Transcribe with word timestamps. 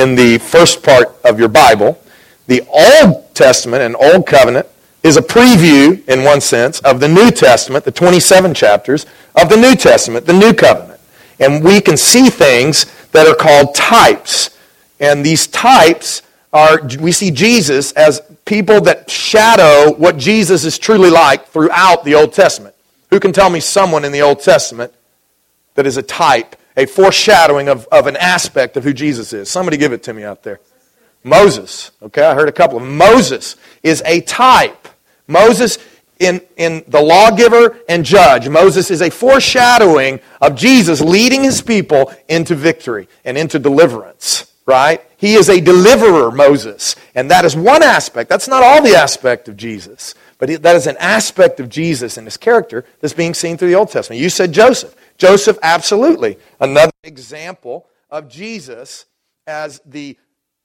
in 0.00 0.14
the 0.14 0.38
first 0.38 0.82
part 0.82 1.14
of 1.24 1.38
your 1.38 1.48
Bible, 1.48 2.00
the 2.46 2.62
Old 2.68 3.34
Testament 3.34 3.82
and 3.82 3.94
Old 3.96 4.26
Covenant 4.26 4.66
is 5.02 5.16
a 5.16 5.22
preview, 5.22 6.06
in 6.08 6.24
one 6.24 6.40
sense, 6.40 6.80
of 6.80 7.00
the 7.00 7.08
New 7.08 7.30
Testament, 7.30 7.84
the 7.84 7.92
27 7.92 8.54
chapters 8.54 9.04
of 9.40 9.50
the 9.50 9.56
New 9.56 9.74
Testament, 9.74 10.26
the 10.26 10.32
New 10.32 10.54
Covenant. 10.54 11.00
And 11.38 11.62
we 11.62 11.80
can 11.80 11.96
see 11.96 12.30
things 12.30 12.86
that 13.12 13.26
are 13.26 13.34
called 13.34 13.74
types. 13.74 14.56
And 14.98 15.24
these 15.24 15.46
types 15.46 16.22
are, 16.52 16.80
we 16.98 17.12
see 17.12 17.30
Jesus 17.30 17.92
as 17.92 18.22
people 18.44 18.80
that 18.82 19.10
shadow 19.10 19.92
what 19.94 20.16
Jesus 20.16 20.64
is 20.64 20.78
truly 20.78 21.10
like 21.10 21.46
throughout 21.48 22.04
the 22.04 22.14
Old 22.14 22.32
Testament. 22.32 22.74
Who 23.10 23.20
can 23.20 23.32
tell 23.32 23.50
me 23.50 23.60
someone 23.60 24.04
in 24.04 24.12
the 24.12 24.22
Old 24.22 24.40
Testament 24.40 24.92
that 25.74 25.86
is 25.86 25.96
a 25.96 26.02
type, 26.02 26.56
a 26.76 26.86
foreshadowing 26.86 27.68
of, 27.68 27.86
of 27.92 28.06
an 28.06 28.16
aspect 28.16 28.76
of 28.76 28.84
who 28.84 28.92
Jesus 28.92 29.32
is? 29.32 29.50
Somebody 29.50 29.76
give 29.76 29.92
it 29.92 30.02
to 30.04 30.14
me 30.14 30.24
out 30.24 30.42
there. 30.42 30.60
Moses. 31.22 31.90
Okay, 32.02 32.22
I 32.22 32.34
heard 32.34 32.48
a 32.48 32.52
couple 32.52 32.78
of 32.78 32.82
them. 32.82 32.96
Moses 32.96 33.56
is 33.82 34.02
a 34.06 34.20
type. 34.22 34.88
Moses 35.26 35.78
in, 36.20 36.42
in 36.56 36.84
the 36.86 37.00
lawgiver 37.00 37.78
and 37.88 38.04
judge, 38.04 38.48
Moses 38.48 38.90
is 38.90 39.00
a 39.00 39.10
foreshadowing 39.10 40.20
of 40.40 40.54
Jesus 40.54 41.00
leading 41.00 41.42
his 41.42 41.62
people 41.62 42.12
into 42.28 42.54
victory 42.54 43.08
and 43.24 43.38
into 43.38 43.58
deliverance, 43.58 44.52
right? 44.66 45.02
He 45.16 45.34
is 45.34 45.48
a 45.48 45.60
deliverer, 45.60 46.30
Moses. 46.30 46.94
And 47.14 47.30
that 47.30 47.44
is 47.46 47.56
one 47.56 47.82
aspect. 47.82 48.28
That's 48.28 48.48
not 48.48 48.62
all 48.62 48.82
the 48.82 48.94
aspect 48.94 49.48
of 49.48 49.56
Jesus, 49.56 50.14
but 50.40 50.62
that 50.62 50.74
is 50.74 50.88
an 50.88 50.96
aspect 50.98 51.60
of 51.60 51.68
Jesus 51.68 52.16
and 52.16 52.26
his 52.26 52.36
character 52.36 52.84
that's 52.98 53.14
being 53.14 53.34
seen 53.34 53.56
through 53.56 53.68
the 53.68 53.76
Old 53.76 53.90
Testament. 53.90 54.20
You 54.20 54.30
said 54.30 54.52
Joseph. 54.52 54.96
Joseph, 55.18 55.58
absolutely. 55.62 56.38
Another 56.58 56.90
example 57.04 57.86
of 58.08 58.28
Jesus 58.28 59.04
as 59.46 59.80
the 59.84 60.16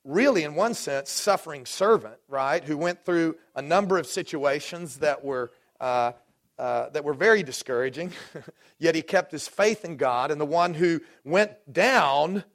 really, 0.06 0.44
in 0.44 0.56
one 0.56 0.74
sense, 0.74 1.12
suffering 1.12 1.66
servant, 1.66 2.16
right, 2.30 2.64
who 2.64 2.78
went 2.78 3.04
through 3.04 3.36
a 3.56 3.62
number 3.62 3.98
of 3.98 4.08
situations 4.08 4.98
that 4.98 5.26
were, 5.26 5.52
uh, 5.82 6.14
uh, 6.58 6.90
that 6.90 7.04
were 7.04 7.14
very 7.14 7.44
discouraging, 7.44 8.14
yet 8.80 8.96
he 8.96 9.02
kept 9.02 9.32
his 9.32 9.48
faith 9.48 9.84
in 9.84 9.98
God, 9.98 10.32
and 10.32 10.40
the 10.40 10.46
one 10.46 10.74
who 10.74 11.02
went 11.26 11.52
down 11.72 12.46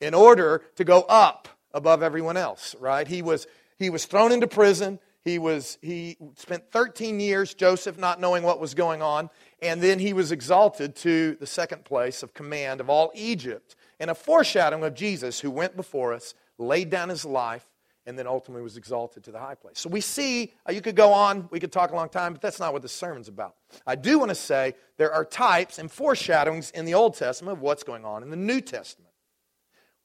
in 0.00 0.14
order 0.14 0.62
to 0.76 0.84
go 0.84 1.02
up 1.02 1.48
above 1.74 2.02
everyone 2.02 2.38
else, 2.38 2.74
right? 2.80 3.06
He 3.06 3.20
was, 3.20 3.46
he 3.78 3.90
was 3.90 4.06
thrown 4.06 4.32
into 4.32 4.46
prison. 4.46 4.98
He, 5.24 5.38
was, 5.38 5.76
he 5.82 6.16
spent 6.36 6.70
13 6.70 7.20
years, 7.20 7.52
Joseph, 7.52 7.98
not 7.98 8.20
knowing 8.20 8.42
what 8.42 8.58
was 8.58 8.72
going 8.72 9.02
on, 9.02 9.28
and 9.60 9.82
then 9.82 9.98
he 9.98 10.14
was 10.14 10.32
exalted 10.32 10.96
to 10.96 11.36
the 11.38 11.46
second 11.46 11.84
place 11.84 12.22
of 12.22 12.32
command 12.32 12.80
of 12.80 12.88
all 12.88 13.12
Egypt, 13.14 13.76
and 13.98 14.10
a 14.10 14.14
foreshadowing 14.14 14.82
of 14.82 14.94
Jesus 14.94 15.38
who 15.40 15.50
went 15.50 15.76
before 15.76 16.14
us 16.14 16.34
laid 16.56 16.88
down 16.88 17.10
his 17.10 17.24
life, 17.24 17.66
and 18.06 18.18
then 18.18 18.26
ultimately 18.26 18.62
was 18.62 18.78
exalted 18.78 19.22
to 19.24 19.30
the 19.30 19.38
high 19.38 19.54
place. 19.54 19.78
So 19.78 19.90
we 19.90 20.00
see, 20.00 20.54
uh, 20.66 20.72
you 20.72 20.80
could 20.80 20.96
go 20.96 21.12
on, 21.12 21.48
we 21.50 21.60
could 21.60 21.70
talk 21.70 21.92
a 21.92 21.94
long 21.94 22.08
time, 22.08 22.32
but 22.32 22.40
that's 22.40 22.58
not 22.58 22.72
what 22.72 22.80
the 22.80 22.88
sermon's 22.88 23.28
about. 23.28 23.56
I 23.86 23.96
do 23.96 24.18
want 24.18 24.30
to 24.30 24.34
say 24.34 24.74
there 24.96 25.12
are 25.12 25.24
types 25.24 25.78
and 25.78 25.90
foreshadowings 25.90 26.70
in 26.70 26.86
the 26.86 26.94
Old 26.94 27.14
Testament 27.14 27.58
of 27.58 27.62
what's 27.62 27.82
going 27.82 28.06
on 28.06 28.22
in 28.22 28.30
the 28.30 28.36
New 28.36 28.62
Testament. 28.62 29.09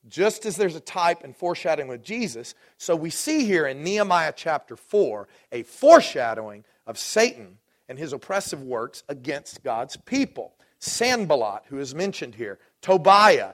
Just 0.07 0.45
as 0.45 0.55
there's 0.55 0.75
a 0.75 0.81
type 0.81 1.23
and 1.23 1.35
foreshadowing 1.35 1.87
with 1.87 2.03
Jesus, 2.03 2.53
so 2.77 2.95
we 2.95 3.09
see 3.09 3.45
here 3.45 3.65
in 3.65 3.83
Nehemiah 3.83 4.33
chapter 4.35 4.75
4 4.75 5.27
a 5.51 5.63
foreshadowing 5.63 6.63
of 6.85 6.97
Satan 6.97 7.57
and 7.89 7.97
his 7.97 8.13
oppressive 8.13 8.61
works 8.61 9.03
against 9.09 9.63
God's 9.63 9.97
people. 9.97 10.53
Sanballat, 10.79 11.63
who 11.69 11.79
is 11.79 11.95
mentioned 11.95 12.35
here, 12.35 12.59
Tobiah, 12.81 13.53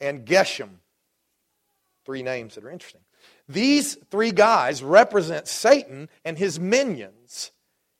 and 0.00 0.24
Geshem 0.24 0.70
Three 2.08 2.22
names 2.22 2.54
that 2.54 2.64
are 2.64 2.70
interesting. 2.70 3.02
These 3.50 3.96
three 4.10 4.32
guys 4.32 4.82
represent 4.82 5.46
Satan 5.46 6.08
and 6.24 6.38
his 6.38 6.58
minions. 6.58 7.50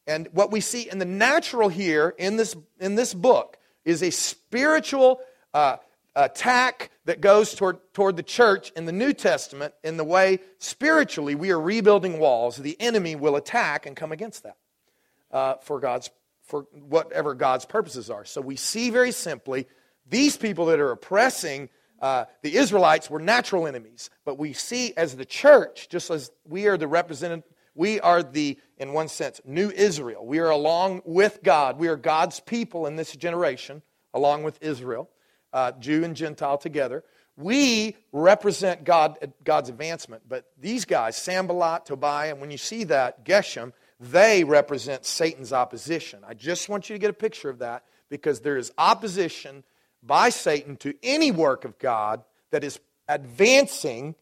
And 0.06 0.28
what 0.32 0.50
we 0.50 0.62
see 0.62 0.88
in 0.88 0.98
the 0.98 1.04
natural 1.04 1.68
here 1.68 2.14
in 2.16 2.36
this, 2.36 2.56
in 2.80 2.94
this 2.94 3.12
book 3.12 3.58
is 3.84 4.02
a 4.02 4.08
spiritual 4.08 5.20
uh, 5.52 5.76
attack 6.16 6.90
that 7.04 7.20
goes 7.20 7.54
toward, 7.54 7.78
toward 7.92 8.16
the 8.16 8.22
church 8.22 8.72
in 8.76 8.86
the 8.86 8.92
New 8.92 9.12
Testament 9.12 9.74
in 9.84 9.96
the 9.96 10.04
way 10.04 10.40
spiritually 10.58 11.34
we 11.34 11.50
are 11.50 11.60
rebuilding 11.60 12.18
walls. 12.18 12.56
The 12.56 12.80
enemy 12.80 13.16
will 13.16 13.36
attack 13.36 13.86
and 13.86 13.94
come 13.94 14.12
against 14.12 14.42
that 14.42 14.56
uh, 15.30 15.54
for 15.56 15.80
God's 15.80 16.10
for 16.42 16.62
whatever 16.72 17.34
God's 17.34 17.66
purposes 17.66 18.08
are. 18.08 18.24
So 18.24 18.40
we 18.40 18.56
see 18.56 18.88
very 18.88 19.12
simply 19.12 19.66
these 20.08 20.38
people 20.38 20.66
that 20.66 20.80
are 20.80 20.90
oppressing 20.90 21.68
uh, 22.00 22.24
the 22.42 22.56
Israelites 22.56 23.10
were 23.10 23.18
natural 23.18 23.66
enemies, 23.66 24.08
but 24.24 24.38
we 24.38 24.52
see 24.52 24.94
as 24.96 25.16
the 25.16 25.24
church, 25.24 25.88
just 25.88 26.10
as 26.10 26.30
we 26.46 26.66
are 26.66 26.76
the 26.76 26.86
representative, 26.86 27.44
we 27.74 28.00
are 28.00 28.22
the, 28.22 28.58
in 28.78 28.92
one 28.92 29.08
sense, 29.08 29.40
new 29.44 29.70
Israel. 29.70 30.24
We 30.24 30.38
are 30.38 30.50
along 30.50 31.02
with 31.04 31.42
God. 31.42 31.78
We 31.78 31.88
are 31.88 31.96
God's 31.96 32.40
people 32.40 32.86
in 32.86 32.96
this 32.96 33.14
generation, 33.14 33.82
along 34.14 34.44
with 34.44 34.62
Israel, 34.62 35.10
uh, 35.52 35.72
Jew 35.72 36.04
and 36.04 36.14
Gentile 36.16 36.58
together. 36.58 37.04
We 37.36 37.96
represent 38.12 38.84
God, 38.84 39.32
God's 39.44 39.68
advancement, 39.68 40.22
but 40.28 40.46
these 40.60 40.84
guys, 40.84 41.16
Sanballat, 41.16 41.86
Tobiah, 41.86 42.30
and 42.30 42.40
when 42.40 42.50
you 42.50 42.58
see 42.58 42.84
that, 42.84 43.24
Geshem, 43.24 43.72
they 44.00 44.44
represent 44.44 45.06
Satan's 45.06 45.52
opposition. 45.52 46.20
I 46.26 46.34
just 46.34 46.68
want 46.68 46.88
you 46.88 46.94
to 46.94 46.98
get 46.98 47.10
a 47.10 47.14
picture 47.14 47.48
of 47.48 47.60
that 47.60 47.84
because 48.08 48.40
there 48.40 48.56
is 48.56 48.72
opposition 48.76 49.62
by 50.02 50.30
Satan 50.30 50.76
to 50.78 50.94
any 51.02 51.30
work 51.30 51.64
of 51.64 51.78
God 51.78 52.24
that 52.50 52.64
is 52.64 52.80
advancing 53.08 54.14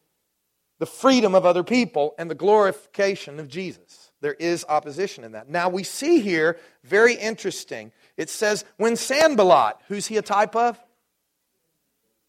the 0.78 0.86
freedom 0.86 1.34
of 1.34 1.46
other 1.46 1.64
people 1.64 2.14
and 2.18 2.30
the 2.30 2.34
glorification 2.34 3.40
of 3.40 3.48
Jesus. 3.48 4.10
There 4.20 4.34
is 4.34 4.64
opposition 4.68 5.24
in 5.24 5.32
that. 5.32 5.48
Now 5.48 5.68
we 5.68 5.82
see 5.82 6.20
here, 6.20 6.58
very 6.84 7.14
interesting, 7.14 7.92
it 8.16 8.28
says, 8.30 8.64
when 8.76 8.96
Sanballat, 8.96 9.76
who's 9.88 10.06
he 10.06 10.16
a 10.16 10.22
type 10.22 10.56
of? 10.56 10.78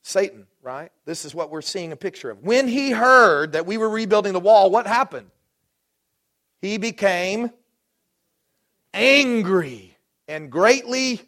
Satan, 0.07 0.47
right? 0.61 0.89
This 1.05 1.25
is 1.25 1.35
what 1.35 1.51
we're 1.51 1.61
seeing 1.61 1.91
a 1.91 1.97
picture 1.97 2.29
of. 2.29 2.41
When 2.41 2.67
he 2.67 2.91
heard 2.91 3.51
that 3.51 3.65
we 3.65 3.77
were 3.77 3.89
rebuilding 3.89 4.31
the 4.31 4.39
wall, 4.39 4.71
what 4.71 4.87
happened? 4.87 5.29
He 6.61 6.77
became 6.77 7.51
angry 8.93 9.97
and 10.27 10.49
greatly 10.49 11.21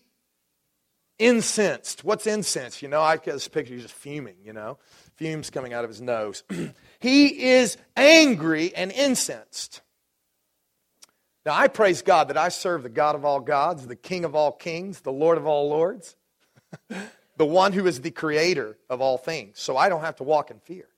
incensed. 1.18 2.06
What's 2.06 2.26
incensed? 2.26 2.82
You 2.82 2.88
know, 2.88 3.02
I 3.02 3.18
get 3.18 3.34
this 3.34 3.50
picture, 3.50 3.74
he's 3.74 3.84
just 3.84 3.94
fuming, 3.94 4.38
you 4.44 4.54
know, 4.54 4.78
fumes 5.18 5.50
coming 5.50 5.74
out 5.74 5.84
of 5.84 5.90
his 5.90 6.00
nose. 6.00 6.44
he 7.02 7.50
is 7.50 7.78
angry 7.98 8.74
and 8.74 8.94
incensed. 8.94 9.82
Now, 11.46 11.54
I 11.54 11.68
praise 11.68 12.02
God 12.02 12.30
that 12.30 12.38
I 12.38 12.48
serve 12.48 12.84
the 12.84 12.90
God 12.90 13.16
of 13.16 13.26
all 13.26 13.42
gods, 13.42 13.88
the 13.88 13.96
King 13.98 14.24
of 14.24 14.36
all 14.36 14.54
kings, 14.54 15.02
the 15.02 15.12
Lord 15.12 15.38
of 15.38 15.46
all 15.46 15.70
lords, 15.70 16.16
the 17.40 17.46
one 17.46 17.72
who 17.72 17.88
is 17.88 18.02
the 18.02 18.12
creator 18.12 18.78
of 18.90 19.00
all 19.00 19.18
things. 19.18 19.60
So 19.62 19.78
I 19.78 19.88
don't 19.88 20.02
have 20.02 20.18
to 20.18 20.24
walk 20.24 20.52
in 20.52 20.60
fear. 20.60 20.90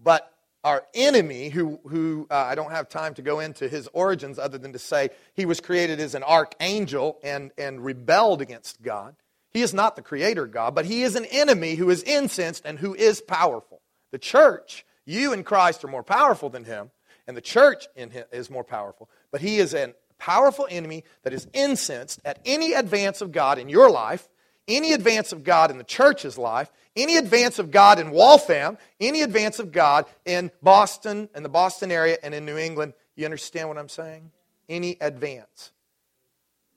But 0.00 0.32
our 0.62 0.84
enemy, 0.94 1.48
who, 1.48 1.80
who 1.88 2.28
uh, 2.30 2.36
I 2.36 2.54
don't 2.54 2.70
have 2.70 2.88
time 2.88 3.14
to 3.14 3.22
go 3.22 3.40
into 3.40 3.68
his 3.68 3.88
origins 3.92 4.38
other 4.38 4.56
than 4.56 4.72
to 4.74 4.78
say 4.78 5.10
he 5.34 5.46
was 5.46 5.60
created 5.60 5.98
as 5.98 6.14
an 6.14 6.22
archangel 6.22 7.18
and, 7.24 7.50
and 7.58 7.84
rebelled 7.84 8.40
against 8.40 8.80
God. 8.80 9.16
He 9.50 9.62
is 9.62 9.74
not 9.74 9.96
the 9.96 10.02
creator 10.02 10.46
God, 10.46 10.76
but 10.76 10.86
he 10.86 11.02
is 11.02 11.16
an 11.16 11.24
enemy 11.24 11.74
who 11.74 11.90
is 11.90 12.04
incensed 12.04 12.62
and 12.64 12.78
who 12.78 12.94
is 12.94 13.20
powerful. 13.20 13.80
The 14.12 14.18
church, 14.18 14.86
you 15.04 15.32
in 15.32 15.42
Christ 15.42 15.82
are 15.82 15.88
more 15.88 16.04
powerful 16.04 16.50
than 16.50 16.64
him, 16.64 16.92
and 17.26 17.36
the 17.36 17.40
church 17.40 17.88
in 17.96 18.10
him 18.10 18.26
is 18.30 18.48
more 18.48 18.64
powerful. 18.64 19.10
But 19.32 19.40
he 19.40 19.58
is 19.58 19.74
a 19.74 19.92
powerful 20.22 20.68
enemy 20.70 21.02
that 21.24 21.32
is 21.32 21.48
incensed 21.52 22.20
at 22.24 22.38
any 22.44 22.74
advance 22.74 23.20
of 23.20 23.32
God 23.32 23.58
in 23.58 23.68
your 23.68 23.90
life, 23.90 24.28
any 24.68 24.92
advance 24.92 25.32
of 25.32 25.42
God 25.42 25.72
in 25.72 25.78
the 25.78 25.84
church's 25.84 26.38
life, 26.38 26.70
any 26.94 27.16
advance 27.16 27.58
of 27.58 27.72
God 27.72 27.98
in 27.98 28.12
Waltham, 28.12 28.78
any 29.00 29.22
advance 29.22 29.58
of 29.58 29.72
God 29.72 30.06
in 30.24 30.52
Boston 30.62 31.28
and 31.34 31.44
the 31.44 31.48
Boston 31.48 31.90
area 31.90 32.18
and 32.22 32.34
in 32.34 32.46
New 32.46 32.56
England, 32.56 32.94
you 33.16 33.24
understand 33.24 33.66
what 33.68 33.78
I'm 33.78 33.88
saying? 33.88 34.30
Any 34.68 34.96
advance. 35.00 35.72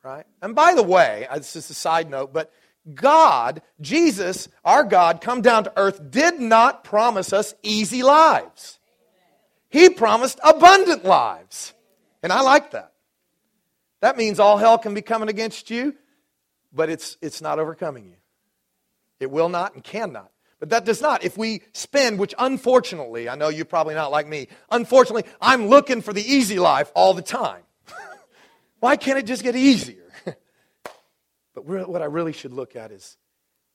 Right? 0.02 0.26
And 0.42 0.56
by 0.56 0.74
the 0.74 0.82
way, 0.82 1.28
uh, 1.30 1.38
this 1.38 1.56
is 1.56 1.70
a 1.70 1.76
side 1.76 2.10
note, 2.10 2.34
but 2.34 2.52
God, 2.96 3.62
Jesus, 3.80 4.50
our 4.64 4.84
God, 4.84 5.22
come 5.22 5.44
down 5.44 5.66
to 5.66 5.74
earth, 5.78 6.02
did 6.10 6.40
not 6.40 6.84
promise 6.84 7.32
us 7.32 7.54
easy 7.62 8.02
lives. 8.02 8.80
He 9.70 9.90
promised 9.90 10.40
abundant 10.44 11.06
lives. 11.06 11.76
And 12.24 12.34
I 12.34 12.42
like 12.42 12.72
that. 12.72 12.94
That 14.06 14.18
means 14.18 14.40
all 14.40 14.58
hell 14.58 14.78
can 14.78 14.94
be 14.94 15.02
coming 15.02 15.30
against 15.30 15.72
you, 15.72 15.96
but 16.72 16.92
it's, 16.92 17.18
it's 17.24 17.42
not 17.42 17.58
overcoming 17.58 18.06
you. 18.06 18.18
It 19.20 19.32
will 19.32 19.50
not 19.50 19.74
and 19.74 19.84
cannot. 19.84 20.30
But 20.60 20.70
that 20.70 20.86
does 20.86 21.02
not. 21.02 21.24
If 21.24 21.40
we 21.40 21.64
spend, 21.74 22.20
which 22.20 22.36
unfortunately, 22.38 23.28
I 23.28 23.34
know 23.34 23.50
you're 23.50 23.66
probably 23.66 23.96
not 23.96 24.12
like 24.12 24.28
me, 24.28 24.48
unfortunately, 24.70 25.24
I'm 25.42 25.70
looking 25.70 26.04
for 26.04 26.14
the 26.14 26.22
easy 26.22 26.60
life 26.60 26.92
all 26.94 27.16
the 27.16 27.24
time. 27.24 27.64
Why 28.80 28.96
can't 28.96 29.18
it 29.18 29.26
just 29.26 29.42
get 29.42 29.56
easier? 29.56 30.14
but 31.56 31.66
what 31.66 32.04
I 32.04 32.06
really 32.06 32.32
should 32.32 32.54
look 32.54 32.76
at 32.76 32.92
is 32.92 33.18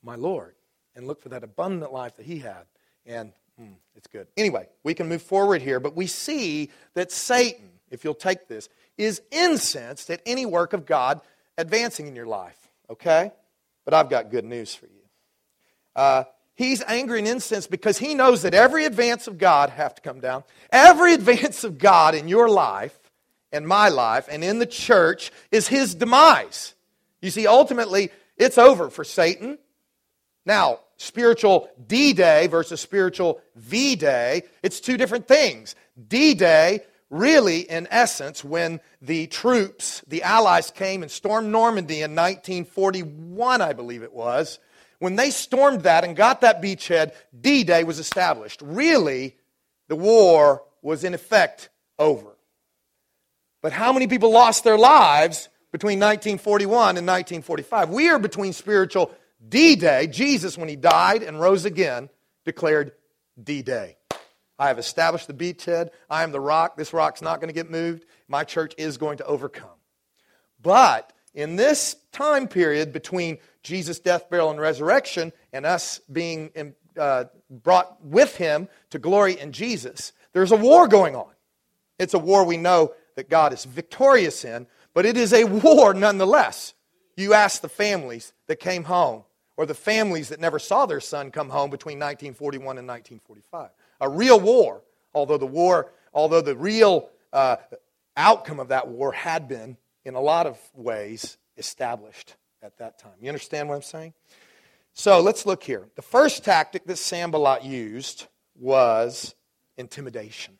my 0.00 0.14
Lord. 0.14 0.54
and 0.94 1.08
look 1.08 1.20
for 1.20 1.30
that 1.30 1.42
abundant 1.42 1.92
life 1.92 2.18
that 2.18 2.26
he 2.26 2.38
had. 2.38 2.66
And 3.04 3.32
mm, 3.60 3.74
it's 3.96 4.06
good. 4.06 4.28
Anyway, 4.36 4.68
we 4.84 4.94
can 4.94 5.08
move 5.08 5.22
forward 5.22 5.60
here, 5.60 5.80
but 5.80 5.96
we 5.96 6.06
see 6.06 6.70
that 6.94 7.10
Satan, 7.10 7.70
if 7.90 8.04
you'll 8.04 8.14
take 8.14 8.46
this, 8.46 8.68
is 9.00 9.23
incensed 9.31 10.11
at 10.11 10.20
any 10.26 10.44
work 10.44 10.73
of 10.73 10.85
God 10.85 11.20
advancing 11.56 12.06
in 12.06 12.14
your 12.14 12.26
life, 12.26 12.58
okay? 12.91 13.32
But 13.85 13.94
I've 13.94 14.11
got 14.11 14.31
good 14.31 14.44
news 14.44 14.75
for 14.75 14.87
you. 14.87 15.00
Uh, 15.97 16.25
he's 16.55 16.82
angry 16.87 17.19
and 17.20 17.26
incensed 17.26 17.70
because 17.70 17.97
he 17.99 18.14
knows 18.14 18.43
that 18.43 18.52
every 18.52 18.85
advance 18.85 19.26
of 19.26 19.38
God 19.38 19.70
have 19.70 19.94
to 19.94 20.02
come 20.02 20.20
down. 20.20 20.44
Every 20.70 21.14
advance 21.20 21.64
of 21.64 21.79
God 21.79 22.14
in 22.14 22.29
your 22.29 22.49
life 22.49 22.97
and 23.52 23.67
my 23.67 23.88
life 23.88 24.29
and 24.31 24.44
in 24.44 24.58
the 24.58 24.67
church 24.67 25.32
is 25.50 25.67
his 25.67 25.94
demise. 25.94 26.75
You 27.23 27.31
see, 27.31 27.47
ultimately, 27.47 28.11
it's 28.37 28.58
over 28.58 28.91
for 28.91 29.05
Satan. 29.05 29.58
Now, 30.44 30.81
spiritual 30.99 31.70
D 31.87 32.12
Day 32.12 32.49
versus 32.49 32.81
spiritual 32.81 33.41
V 33.56 33.97
Day, 33.97 34.43
it's 34.62 34.81
two 34.81 34.97
different 34.97 35.26
things. 35.26 35.75
D 36.08 36.35
Day, 36.35 36.81
really, 37.10 37.60
in 37.60 37.88
essence, 37.90 38.42
when 38.42 38.80
the 39.02 39.26
troops, 39.26 40.02
the 40.06 40.22
Allies 40.22 40.70
came 40.70 41.02
and 41.02 41.10
stormed 41.10 41.48
Normandy 41.48 42.02
in 42.02 42.14
1941, 42.14 43.60
I 43.60 43.72
believe 43.72 44.02
it 44.02 44.12
was, 44.12 44.58
when 45.00 45.16
they 45.16 45.30
stormed 45.30 45.82
that 45.82 46.04
and 46.04 46.14
got 46.14 46.42
that 46.42 46.62
beachhead, 46.62 47.12
D 47.38 47.64
Day 47.64 47.84
was 47.84 47.98
established. 47.98 48.62
Really, 48.62 49.36
the 49.88 49.96
war 49.96 50.62
was 50.82 51.04
in 51.04 51.14
effect 51.14 51.68
over. 51.98 52.36
But 53.62 53.72
how 53.72 53.92
many 53.92 54.06
people 54.06 54.30
lost 54.30 54.64
their 54.64 54.78
lives 54.78 55.48
between 55.72 55.98
1941 55.98 56.96
and 56.96 57.06
1945? 57.06 57.90
We 57.90 58.08
are 58.08 58.18
between 58.18 58.52
spiritual 58.52 59.14
D 59.46 59.74
Day. 59.76 60.06
Jesus, 60.06 60.56
when 60.56 60.68
he 60.68 60.76
died 60.76 61.22
and 61.22 61.40
rose 61.40 61.64
again, 61.64 62.08
declared 62.44 62.92
D 63.42 63.62
Day. 63.62 63.96
I 64.60 64.68
have 64.68 64.78
established 64.78 65.26
the 65.26 65.32
beachhead. 65.32 65.88
I 66.10 66.22
am 66.22 66.32
the 66.32 66.40
rock. 66.40 66.76
This 66.76 66.92
rock's 66.92 67.22
not 67.22 67.40
going 67.40 67.48
to 67.48 67.54
get 67.54 67.70
moved. 67.70 68.04
My 68.28 68.44
church 68.44 68.74
is 68.76 68.98
going 68.98 69.16
to 69.16 69.24
overcome. 69.24 69.70
But 70.62 71.14
in 71.34 71.56
this 71.56 71.96
time 72.12 72.46
period 72.46 72.92
between 72.92 73.38
Jesus' 73.62 73.98
death, 73.98 74.28
burial, 74.28 74.50
and 74.50 74.60
resurrection, 74.60 75.32
and 75.54 75.64
us 75.64 76.00
being 76.12 76.74
uh, 76.98 77.24
brought 77.48 78.04
with 78.04 78.36
him 78.36 78.68
to 78.90 78.98
glory 78.98 79.40
in 79.40 79.52
Jesus, 79.52 80.12
there's 80.34 80.52
a 80.52 80.56
war 80.56 80.86
going 80.88 81.16
on. 81.16 81.30
It's 81.98 82.12
a 82.14 82.18
war 82.18 82.44
we 82.44 82.58
know 82.58 82.92
that 83.16 83.30
God 83.30 83.54
is 83.54 83.64
victorious 83.64 84.44
in, 84.44 84.66
but 84.92 85.06
it 85.06 85.16
is 85.16 85.32
a 85.32 85.44
war 85.44 85.94
nonetheless. 85.94 86.74
You 87.16 87.32
ask 87.32 87.62
the 87.62 87.68
families 87.70 88.34
that 88.46 88.56
came 88.60 88.84
home, 88.84 89.24
or 89.60 89.66
the 89.66 89.74
families 89.74 90.30
that 90.30 90.40
never 90.40 90.58
saw 90.58 90.86
their 90.86 91.00
son 91.00 91.30
come 91.30 91.50
home 91.50 91.68
between 91.68 91.98
1941 91.98 92.78
and 92.78 92.88
1945. 92.88 93.68
A 94.00 94.08
real 94.08 94.40
war, 94.40 94.80
although 95.12 95.36
the 95.36 95.44
war, 95.44 95.92
although 96.14 96.40
the 96.40 96.56
real 96.56 97.10
uh, 97.34 97.56
outcome 98.16 98.58
of 98.58 98.68
that 98.68 98.88
war 98.88 99.12
had 99.12 99.48
been, 99.48 99.76
in 100.06 100.14
a 100.14 100.20
lot 100.20 100.46
of 100.46 100.58
ways, 100.72 101.36
established 101.58 102.36
at 102.62 102.78
that 102.78 102.98
time. 102.98 103.12
You 103.20 103.28
understand 103.28 103.68
what 103.68 103.74
I'm 103.74 103.82
saying? 103.82 104.14
So 104.94 105.20
let's 105.20 105.44
look 105.44 105.62
here. 105.62 105.88
The 105.94 106.00
first 106.00 106.42
tactic 106.42 106.86
that 106.86 106.96
Sanballat 106.96 107.62
used 107.62 108.28
was 108.58 109.34
intimidation. 109.76 110.54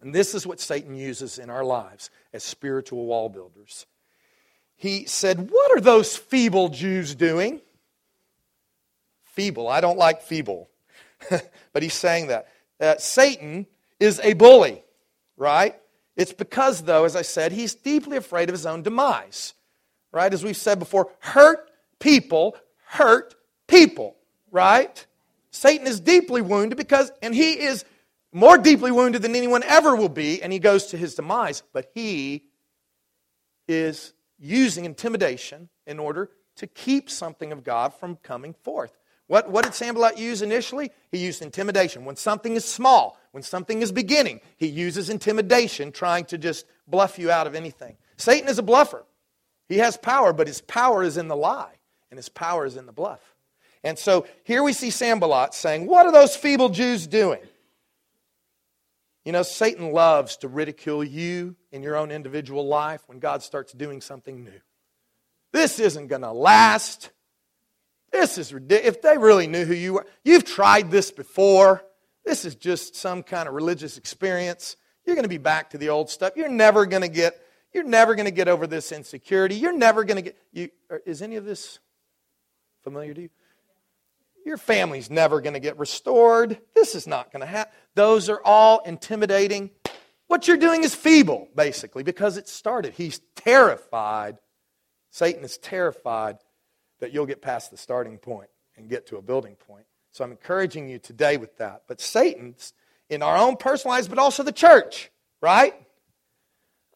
And 0.00 0.14
this 0.14 0.32
is 0.32 0.46
what 0.46 0.60
Satan 0.60 0.94
uses 0.94 1.40
in 1.40 1.50
our 1.50 1.64
lives 1.64 2.10
as 2.32 2.44
spiritual 2.44 3.04
wall 3.06 3.28
builders. 3.28 3.84
He 4.76 5.06
said, 5.06 5.50
What 5.50 5.76
are 5.76 5.80
those 5.80 6.16
feeble 6.16 6.68
Jews 6.68 7.16
doing? 7.16 7.62
Feeble. 9.36 9.68
I 9.68 9.80
don't 9.80 9.98
like 9.98 10.22
feeble. 10.22 10.68
but 11.72 11.82
he's 11.82 11.94
saying 11.94 12.28
that. 12.28 12.48
Uh, 12.80 12.96
Satan 12.98 13.66
is 14.00 14.20
a 14.22 14.32
bully, 14.32 14.82
right? 15.36 15.76
It's 16.16 16.32
because, 16.32 16.82
though, 16.82 17.04
as 17.04 17.14
I 17.14 17.22
said, 17.22 17.52
he's 17.52 17.74
deeply 17.74 18.16
afraid 18.16 18.48
of 18.48 18.54
his 18.54 18.66
own 18.66 18.82
demise, 18.82 19.54
right? 20.12 20.32
As 20.32 20.42
we've 20.42 20.56
said 20.56 20.78
before, 20.78 21.10
hurt 21.20 21.70
people 21.98 22.56
hurt 22.86 23.34
people, 23.66 24.16
right? 24.50 25.06
Satan 25.50 25.86
is 25.86 26.00
deeply 26.00 26.42
wounded 26.42 26.78
because, 26.78 27.10
and 27.22 27.34
he 27.34 27.52
is 27.52 27.84
more 28.32 28.58
deeply 28.58 28.92
wounded 28.92 29.22
than 29.22 29.34
anyone 29.34 29.62
ever 29.64 29.96
will 29.96 30.08
be, 30.08 30.42
and 30.42 30.52
he 30.52 30.58
goes 30.58 30.86
to 30.86 30.96
his 30.96 31.14
demise. 31.14 31.62
But 31.72 31.90
he 31.94 32.44
is 33.68 34.12
using 34.38 34.84
intimidation 34.84 35.68
in 35.86 35.98
order 35.98 36.30
to 36.56 36.66
keep 36.66 37.10
something 37.10 37.52
of 37.52 37.64
God 37.64 37.92
from 37.94 38.16
coming 38.16 38.54
forth. 38.54 38.96
What, 39.28 39.50
what 39.50 39.64
did 39.64 39.74
Sanballat 39.74 40.18
use 40.18 40.42
initially? 40.42 40.92
He 41.10 41.18
used 41.18 41.42
intimidation. 41.42 42.04
When 42.04 42.16
something 42.16 42.54
is 42.54 42.64
small, 42.64 43.18
when 43.32 43.42
something 43.42 43.82
is 43.82 43.90
beginning, 43.90 44.40
he 44.56 44.68
uses 44.68 45.10
intimidation, 45.10 45.90
trying 45.90 46.26
to 46.26 46.38
just 46.38 46.64
bluff 46.86 47.18
you 47.18 47.30
out 47.30 47.46
of 47.46 47.54
anything. 47.54 47.96
Satan 48.16 48.48
is 48.48 48.58
a 48.58 48.62
bluffer. 48.62 49.04
He 49.68 49.78
has 49.78 49.96
power, 49.96 50.32
but 50.32 50.46
his 50.46 50.60
power 50.60 51.02
is 51.02 51.16
in 51.16 51.26
the 51.26 51.36
lie, 51.36 51.74
and 52.10 52.18
his 52.18 52.28
power 52.28 52.66
is 52.66 52.76
in 52.76 52.86
the 52.86 52.92
bluff. 52.92 53.34
And 53.82 53.98
so 53.98 54.26
here 54.44 54.62
we 54.62 54.72
see 54.72 54.90
Sanballat 54.90 55.54
saying, 55.54 55.86
What 55.86 56.06
are 56.06 56.12
those 56.12 56.36
feeble 56.36 56.68
Jews 56.68 57.06
doing? 57.06 57.40
You 59.24 59.32
know, 59.32 59.42
Satan 59.42 59.92
loves 59.92 60.36
to 60.38 60.48
ridicule 60.48 61.02
you 61.02 61.56
in 61.72 61.82
your 61.82 61.96
own 61.96 62.12
individual 62.12 62.66
life 62.66 63.02
when 63.06 63.18
God 63.18 63.42
starts 63.42 63.72
doing 63.72 64.00
something 64.00 64.44
new. 64.44 64.60
This 65.52 65.80
isn't 65.80 66.06
going 66.06 66.22
to 66.22 66.30
last. 66.30 67.10
This 68.16 68.38
is 68.38 68.50
ridiculous. 68.54 68.96
If 68.96 69.02
they 69.02 69.18
really 69.18 69.46
knew 69.46 69.66
who 69.66 69.74
you 69.74 69.92
were, 69.92 70.06
you've 70.24 70.44
tried 70.44 70.90
this 70.90 71.10
before. 71.10 71.84
This 72.24 72.46
is 72.46 72.54
just 72.54 72.96
some 72.96 73.22
kind 73.22 73.46
of 73.46 73.54
religious 73.54 73.98
experience. 73.98 74.78
You're 75.04 75.16
going 75.16 75.24
to 75.24 75.28
be 75.28 75.36
back 75.36 75.68
to 75.70 75.78
the 75.78 75.90
old 75.90 76.08
stuff. 76.08 76.32
You're 76.34 76.48
never 76.48 76.86
going 76.86 77.02
to 77.02 77.08
get. 77.08 77.38
You're 77.74 77.84
never 77.84 78.14
going 78.14 78.24
to 78.24 78.32
get 78.32 78.48
over 78.48 78.66
this 78.66 78.90
insecurity. 78.90 79.56
You're 79.56 79.76
never 79.76 80.02
going 80.02 80.16
to 80.16 80.22
get. 80.22 80.38
You, 80.50 80.70
uh, 80.90 80.96
is 81.04 81.20
any 81.20 81.36
of 81.36 81.44
this 81.44 81.78
familiar 82.84 83.12
to 83.12 83.20
you? 83.20 83.28
Your 84.46 84.56
family's 84.56 85.10
never 85.10 85.42
going 85.42 85.52
to 85.52 85.60
get 85.60 85.78
restored. 85.78 86.58
This 86.74 86.94
is 86.94 87.06
not 87.06 87.30
going 87.30 87.40
to 87.40 87.46
happen. 87.46 87.74
Those 87.96 88.30
are 88.30 88.40
all 88.46 88.80
intimidating. 88.86 89.72
What 90.28 90.48
you're 90.48 90.56
doing 90.56 90.84
is 90.84 90.94
feeble, 90.94 91.48
basically, 91.54 92.02
because 92.02 92.38
it 92.38 92.48
started. 92.48 92.94
He's 92.94 93.20
terrified. 93.34 94.38
Satan 95.10 95.44
is 95.44 95.58
terrified 95.58 96.38
that 97.00 97.12
you'll 97.12 97.26
get 97.26 97.42
past 97.42 97.70
the 97.70 97.76
starting 97.76 98.18
point 98.18 98.50
and 98.76 98.88
get 98.88 99.06
to 99.08 99.16
a 99.16 99.22
building 99.22 99.54
point. 99.54 99.86
So 100.12 100.24
I'm 100.24 100.30
encouraging 100.30 100.88
you 100.88 100.98
today 100.98 101.36
with 101.36 101.56
that. 101.58 101.82
But 101.86 102.00
Satan's 102.00 102.72
in 103.08 103.22
our 103.22 103.36
own 103.36 103.56
personal 103.56 103.94
lives, 103.94 104.08
but 104.08 104.18
also 104.18 104.42
the 104.42 104.52
church, 104.52 105.10
right? 105.40 105.74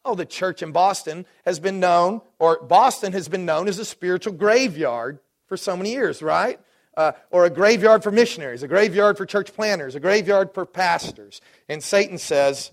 Oh, 0.03 0.15
the 0.15 0.25
church 0.25 0.63
in 0.63 0.71
Boston 0.71 1.25
has 1.45 1.59
been 1.59 1.79
known, 1.79 2.21
or 2.39 2.61
Boston 2.63 3.13
has 3.13 3.27
been 3.27 3.45
known 3.45 3.67
as 3.67 3.77
a 3.79 3.85
spiritual 3.85 4.33
graveyard 4.33 5.19
for 5.47 5.57
so 5.57 5.77
many 5.77 5.91
years, 5.91 6.21
right? 6.21 6.59
uh, 6.97 7.13
or 7.29 7.45
a 7.45 7.49
graveyard 7.49 8.03
for 8.03 8.11
missionaries, 8.11 8.63
a 8.63 8.67
graveyard 8.67 9.17
for 9.17 9.25
church 9.25 9.53
planners, 9.53 9.95
a 9.95 9.99
graveyard 9.99 10.53
for 10.53 10.65
pastors. 10.65 11.41
And 11.69 11.83
Satan 11.83 12.17
says, 12.17 12.71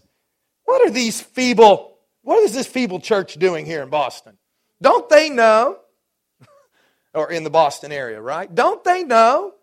What 0.64 0.86
are 0.86 0.90
these 0.90 1.20
feeble, 1.20 1.96
what 2.22 2.42
is 2.42 2.52
this 2.52 2.66
feeble 2.66 3.00
church 3.00 3.34
doing 3.34 3.64
here 3.64 3.82
in 3.82 3.88
Boston? 3.88 4.38
Don't 4.82 5.08
they 5.08 5.30
know? 5.30 5.78
Or 7.14 7.30
in 7.30 7.44
the 7.44 7.50
Boston 7.50 7.92
area, 7.92 8.20
right? 8.20 8.52
Don't 8.52 8.82
they 8.84 9.02
know? 9.04 9.54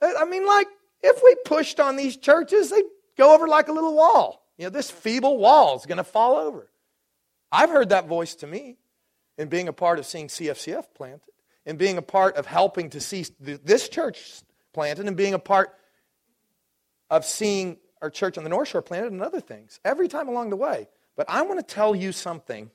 Uh, 0.00 0.12
I 0.18 0.24
mean, 0.24 0.46
like, 0.46 0.66
if 1.02 1.20
we 1.22 1.36
pushed 1.44 1.80
on 1.80 1.96
these 1.96 2.16
churches, 2.16 2.70
they'd 2.70 2.84
go 3.16 3.34
over 3.34 3.48
like 3.48 3.68
a 3.68 3.72
little 3.72 3.94
wall. 3.94 4.46
You 4.56 4.64
know, 4.64 4.70
this 4.70 4.90
feeble 4.90 5.38
wall 5.38 5.76
is 5.76 5.86
going 5.86 5.98
to 5.98 6.04
fall 6.04 6.36
over. 6.36 6.70
I've 7.50 7.70
heard 7.70 7.90
that 7.90 8.06
voice 8.06 8.34
to 8.36 8.46
me 8.46 8.76
in 9.36 9.48
being 9.48 9.68
a 9.68 9.72
part 9.72 9.98
of 9.98 10.06
seeing 10.06 10.28
CFCF 10.28 10.86
planted 10.94 11.20
and 11.66 11.78
being 11.78 11.98
a 11.98 12.02
part 12.02 12.36
of 12.36 12.46
helping 12.46 12.90
to 12.90 13.00
see 13.00 13.26
this 13.40 13.88
church 13.88 14.42
planted 14.72 15.06
and 15.06 15.16
being 15.16 15.34
a 15.34 15.38
part 15.38 15.74
of 17.10 17.24
seeing 17.24 17.76
our 18.00 18.10
church 18.10 18.38
on 18.38 18.44
the 18.44 18.50
North 18.50 18.68
Shore 18.68 18.82
planted 18.82 19.12
and 19.12 19.22
other 19.22 19.40
things 19.40 19.80
every 19.84 20.08
time 20.08 20.28
along 20.28 20.50
the 20.50 20.56
way. 20.56 20.88
But 21.16 21.26
I 21.28 21.42
want 21.42 21.60
to 21.60 21.74
tell 21.74 21.94
you 21.94 22.12
something 22.12 22.70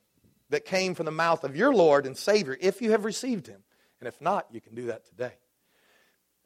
that 0.50 0.66
came 0.66 0.96
from 0.96 1.06
the 1.06 1.12
mouth 1.12 1.44
of 1.44 1.56
your 1.56 1.74
Lord 1.74 2.06
and 2.06 2.18
Savior 2.18 2.58
if 2.60 2.82
you 2.82 2.92
have 2.92 3.06
received 3.06 3.48
Him. 3.48 3.62
And 4.00 4.08
if 4.08 4.22
not, 4.22 4.48
you 4.52 4.62
can 4.62 4.76
do 4.76 4.88
that 4.88 5.06
today. 5.06 5.34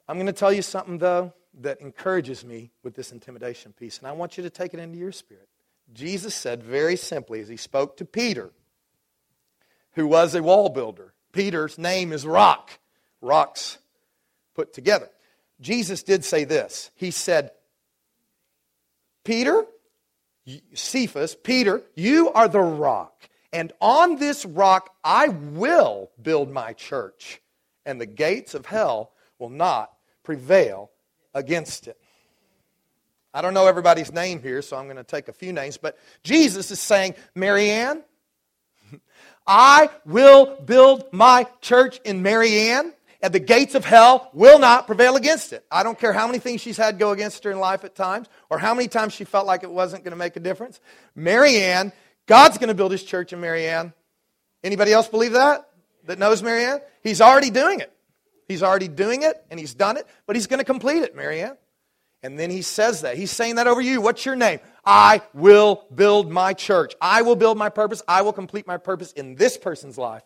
I'm 0.08 0.16
going 0.16 0.26
to 0.26 0.32
tell 0.32 0.52
you 0.52 0.62
something, 0.62 0.98
though, 0.98 1.32
that 1.60 1.80
encourages 1.80 2.44
me 2.44 2.70
with 2.82 2.94
this 2.94 3.12
intimidation 3.12 3.72
piece, 3.72 3.98
and 3.98 4.06
I 4.06 4.12
want 4.12 4.36
you 4.36 4.42
to 4.44 4.50
take 4.50 4.74
it 4.74 4.80
into 4.80 4.98
your 4.98 5.12
spirit. 5.12 5.48
Jesus 5.92 6.34
said 6.34 6.62
very 6.62 6.96
simply 6.96 7.40
as 7.40 7.48
he 7.48 7.56
spoke 7.56 7.98
to 7.98 8.04
Peter, 8.04 8.50
who 9.92 10.06
was 10.06 10.34
a 10.34 10.42
wall 10.42 10.70
builder, 10.70 11.12
Peter's 11.32 11.78
name 11.78 12.12
is 12.12 12.26
Rock. 12.26 12.70
Rocks 13.20 13.78
put 14.54 14.72
together. 14.72 15.08
Jesus 15.60 16.02
did 16.02 16.24
say 16.24 16.44
this. 16.44 16.90
He 16.94 17.10
said, 17.10 17.50
Peter, 19.24 19.64
Cephas, 20.74 21.36
Peter, 21.36 21.82
you 21.94 22.30
are 22.32 22.48
the 22.48 22.60
rock. 22.60 23.28
And 23.52 23.72
on 23.80 24.16
this 24.16 24.44
rock 24.44 24.94
I 25.04 25.28
will 25.28 26.10
build 26.20 26.50
my 26.50 26.72
church, 26.72 27.40
and 27.84 28.00
the 28.00 28.06
gates 28.06 28.54
of 28.54 28.66
hell 28.66 29.12
will 29.38 29.50
not 29.50 29.92
prevail 30.22 30.90
against 31.34 31.88
it. 31.88 31.98
I 33.34 33.40
don't 33.40 33.54
know 33.54 33.66
everybody's 33.66 34.12
name 34.12 34.42
here, 34.42 34.60
so 34.62 34.76
I'm 34.76 34.84
going 34.84 34.96
to 34.96 35.04
take 35.04 35.28
a 35.28 35.32
few 35.32 35.52
names, 35.52 35.78
but 35.78 35.98
Jesus 36.22 36.70
is 36.70 36.80
saying, 36.80 37.14
Marianne, 37.34 38.02
I 39.46 39.90
will 40.04 40.60
build 40.60 41.12
my 41.12 41.46
church 41.62 41.98
in 42.04 42.22
Marianne, 42.22 42.92
and 43.22 43.32
the 43.32 43.40
gates 43.40 43.74
of 43.74 43.84
hell 43.84 44.30
will 44.32 44.58
not 44.58 44.86
prevail 44.86 45.16
against 45.16 45.52
it. 45.52 45.64
I 45.70 45.82
don't 45.82 45.98
care 45.98 46.12
how 46.12 46.26
many 46.26 46.38
things 46.40 46.60
she's 46.60 46.76
had 46.76 46.98
go 46.98 47.10
against 47.12 47.42
her 47.44 47.50
in 47.50 47.58
life 47.58 47.84
at 47.84 47.94
times, 47.94 48.28
or 48.50 48.58
how 48.58 48.74
many 48.74 48.88
times 48.88 49.14
she 49.14 49.24
felt 49.24 49.46
like 49.46 49.62
it 49.62 49.70
wasn't 49.70 50.04
going 50.04 50.12
to 50.12 50.18
make 50.18 50.36
a 50.36 50.40
difference. 50.40 50.78
Marianne, 51.14 51.92
God's 52.26 52.58
going 52.58 52.68
to 52.68 52.74
build 52.74 52.92
his 52.92 53.02
church 53.02 53.32
in 53.32 53.40
Marianne. 53.40 53.92
Anybody 54.62 54.92
else 54.92 55.08
believe 55.08 55.32
that? 55.32 55.68
That 56.06 56.18
knows 56.18 56.42
Marianne? 56.42 56.80
He's 57.02 57.20
already 57.20 57.50
doing 57.50 57.80
it. 57.80 57.92
He's 58.48 58.62
already 58.62 58.88
doing 58.88 59.22
it, 59.22 59.42
and 59.50 59.58
he's 59.58 59.74
done 59.74 59.96
it, 59.96 60.06
but 60.26 60.36
he's 60.36 60.46
going 60.46 60.58
to 60.58 60.64
complete 60.64 61.02
it, 61.02 61.16
Marianne. 61.16 61.56
And 62.22 62.38
then 62.38 62.50
he 62.50 62.62
says 62.62 63.00
that. 63.00 63.16
He's 63.16 63.30
saying 63.30 63.56
that 63.56 63.66
over 63.66 63.80
you. 63.80 64.00
What's 64.00 64.24
your 64.24 64.36
name? 64.36 64.60
I 64.84 65.22
will 65.34 65.86
build 65.92 66.30
my 66.30 66.52
church. 66.52 66.94
I 67.00 67.22
will 67.22 67.34
build 67.34 67.58
my 67.58 67.68
purpose. 67.68 68.02
I 68.06 68.22
will 68.22 68.32
complete 68.32 68.66
my 68.66 68.76
purpose 68.76 69.12
in 69.12 69.34
this 69.34 69.56
person's 69.56 69.98
life. 69.98 70.22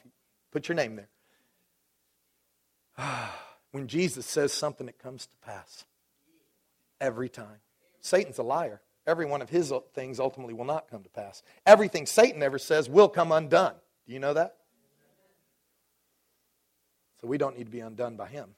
Put 0.53 0.69
your 0.69 0.76
name 0.76 0.97
there. 0.97 1.09
when 3.73 3.87
Jesus 3.87 4.26
says 4.26 4.53
something, 4.53 4.88
it 4.88 4.99
comes 4.99 5.26
to 5.26 5.37
pass. 5.47 5.85
Every 7.00 7.29
time. 7.29 7.61
Satan's 8.00 8.38
a 8.38 8.43
liar. 8.43 8.81
Every 9.07 9.27
one 9.27 9.41
of 9.41 9.51
his 9.51 9.73
things 9.95 10.19
ultimately 10.19 10.55
will 10.55 10.65
not 10.65 10.91
come 10.91 11.03
to 11.03 11.09
pass. 11.09 11.43
Everything 11.65 12.07
Satan 12.07 12.43
ever 12.43 12.59
says 12.59 12.89
will 12.89 13.09
come 13.09 13.31
undone. 13.31 13.75
Do 14.07 14.13
you 14.13 14.19
know 14.19 14.35
that? 14.35 14.57
So 17.21 17.29
we 17.29 17.39
don't 17.39 17.57
need 17.57 17.65
to 17.65 17.71
be 17.71 17.81
undone 17.81 18.17
by 18.17 18.29
him. 18.29 18.51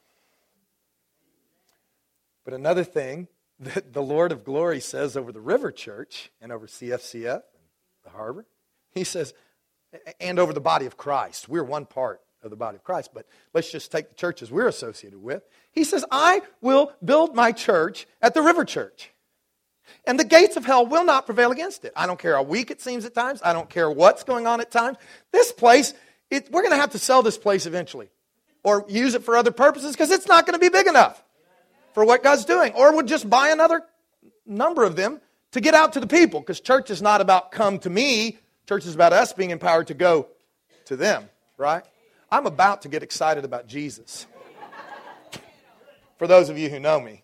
But 2.45 2.55
another 2.55 2.85
thing 2.85 3.29
that 3.61 3.93
the 3.93 4.03
Lord 4.03 4.33
of 4.33 4.45
Glory 4.45 4.81
says 4.81 5.17
over 5.17 5.33
the 5.33 5.41
River 5.41 5.71
Church 5.71 6.31
and 6.41 6.51
over 6.51 6.67
CFCF 6.67 7.35
and 7.35 7.43
the 8.05 8.11
Harbor, 8.11 8.47
he 8.91 9.05
says, 9.05 9.35
and 10.21 10.39
over 10.39 10.53
the 10.53 10.61
body 10.61 10.87
of 10.87 10.97
Christ. 10.97 11.49
We're 11.49 11.65
one 11.65 11.85
part 11.87 12.21
of 12.43 12.51
the 12.51 12.57
body 12.57 12.77
of 12.77 12.85
Christ, 12.85 13.11
but 13.13 13.27
let's 13.53 13.71
just 13.71 13.91
take 13.91 14.09
the 14.09 14.15
churches 14.15 14.51
we're 14.51 14.69
associated 14.69 15.21
with. 15.21 15.43
He 15.73 15.85
says, 15.85 16.05
I 16.11 16.43
will 16.61 16.93
build 17.05 17.35
my 17.35 17.53
church 17.53 18.07
at 18.23 18.33
the 18.33 18.43
River 18.43 18.65
Church. 18.65 19.13
And 20.07 20.19
the 20.19 20.25
gates 20.25 20.57
of 20.57 20.65
hell 20.65 20.87
will 20.87 21.05
not 21.05 21.27
prevail 21.27 21.53
against 21.53 21.85
it. 21.85 21.93
I 21.97 22.07
don't 22.07 22.19
care 22.19 22.35
how 22.35 22.43
weak 22.43 22.71
it 22.71 22.81
seems 22.81 23.05
at 23.05 23.15
times. 23.15 23.41
I 23.45 23.53
don't 23.53 23.69
care 23.69 23.91
what's 23.91 24.25
going 24.25 24.47
on 24.47 24.61
at 24.61 24.71
times. 24.71 24.99
This 25.33 25.53
place, 25.53 25.95
it, 26.31 26.51
we're 26.51 26.63
going 26.63 26.73
to 26.73 26.81
have 26.81 26.93
to 26.93 26.99
sell 26.99 27.23
this 27.23 27.39
place 27.39 27.67
eventually 27.67 28.09
or 28.63 28.85
use 28.89 29.15
it 29.15 29.23
for 29.23 29.37
other 29.37 29.51
purposes 29.51 29.93
because 29.93 30.11
it's 30.11 30.27
not 30.27 30.47
going 30.47 30.59
to 30.59 30.61
be 30.61 30.69
big 30.69 30.87
enough 30.87 31.23
for 31.95 32.05
what 32.05 32.23
God's 32.23 32.45
doing. 32.45 32.73
Or 32.75 32.95
we'll 32.95 33.07
just 33.07 33.29
buy 33.29 33.49
another 33.49 33.83
number 34.47 34.85
of 34.85 34.97
them 34.97 35.21
to 35.53 35.61
get 35.61 35.75
out 35.75 35.95
to 35.95 36.01
the 36.01 36.07
people 36.07 36.41
because 36.41 36.61
church 36.61 36.91
is 36.91 37.03
not 37.03 37.21
about 37.21 37.53
come 37.53 37.79
to 37.81 37.91
me. 37.91 38.39
Church 38.67 38.87
is 38.87 38.95
about 38.95 39.13
us 39.13 39.33
being 39.33 39.51
empowered 39.51 39.87
to 39.89 39.95
go 39.95 40.29
to 40.87 40.97
them, 40.97 41.29
right? 41.57 41.85
I'm 42.31 42.47
about 42.47 42.83
to 42.83 42.89
get 42.89 43.03
excited 43.03 43.45
about 43.45 43.67
Jesus. 43.67 44.27
For 46.19 46.27
those 46.27 46.51
of 46.51 46.59
you 46.59 46.69
who 46.69 46.79
know 46.79 47.01
me, 47.01 47.23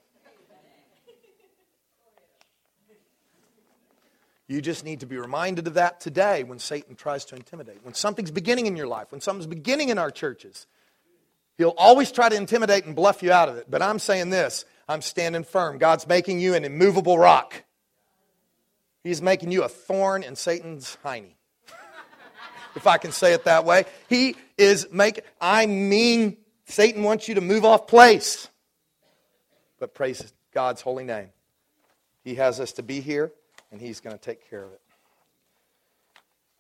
You 4.55 4.63
just 4.63 4.85
need 4.85 5.01
to 5.01 5.07
be 5.07 5.17
reminded 5.17 5.67
of 5.67 5.75
that 5.75 6.01
today 6.01 6.45
when 6.45 6.61
Satan 6.61 6.95
tries 6.95 7.25
to 7.25 7.35
intimidate. 7.35 7.81
When 7.83 7.93
something's 7.93 8.31
beginning 8.31 8.67
in 8.67 8.77
your 8.77 8.87
life, 8.87 9.11
when 9.11 9.21
something's 9.21 9.49
beginning 9.49 9.89
in 9.89 9.99
our 9.99 10.13
churches, 10.13 10.69
he'll 11.59 11.75
always 11.77 12.13
try 12.13 12.29
to 12.29 12.37
intimidate 12.37 12.85
and 12.85 12.95
bluff 12.95 13.21
you 13.21 13.33
out 13.33 13.49
of 13.49 13.57
it. 13.57 13.69
But 13.69 13.83
I'm 13.83 13.99
saying 13.99 14.31
this 14.31 14.65
I'm 14.89 15.03
standing 15.03 15.43
firm. 15.43 15.79
God's 15.79 16.07
making 16.07 16.39
you 16.39 16.55
an 16.55 16.65
immovable 16.65 17.19
rock, 17.19 17.65
He's 19.03 19.21
making 19.21 19.51
you 19.51 19.65
a 19.65 19.69
thorn 19.69 20.23
in 20.23 20.37
Satan's 20.37 20.97
hiney. 21.05 21.35
if 22.77 22.87
I 22.87 22.97
can 22.99 23.11
say 23.11 23.33
it 23.33 23.47
that 23.47 23.65
way. 23.65 23.87
He 24.09 24.37
is 24.57 24.87
making, 24.93 25.25
I 25.41 25.67
mean, 25.67 26.37
Satan 26.67 27.03
wants 27.03 27.27
you 27.27 27.35
to 27.35 27.41
move 27.41 27.65
off 27.65 27.89
place. 27.89 28.47
But 29.81 29.95
praise 29.95 30.33
God's 30.53 30.81
holy 30.81 31.03
name. 31.03 31.31
He 32.23 32.37
has 32.37 32.61
us 32.61 32.75
to 32.75 32.85
be 32.85 33.01
here 33.01 33.33
and 33.75 33.83
He's 33.83 33.99
going 34.01 34.17
to 34.17 34.23
take 34.23 34.49
care 34.49 34.63
of 34.63 34.71
it. 34.71 34.81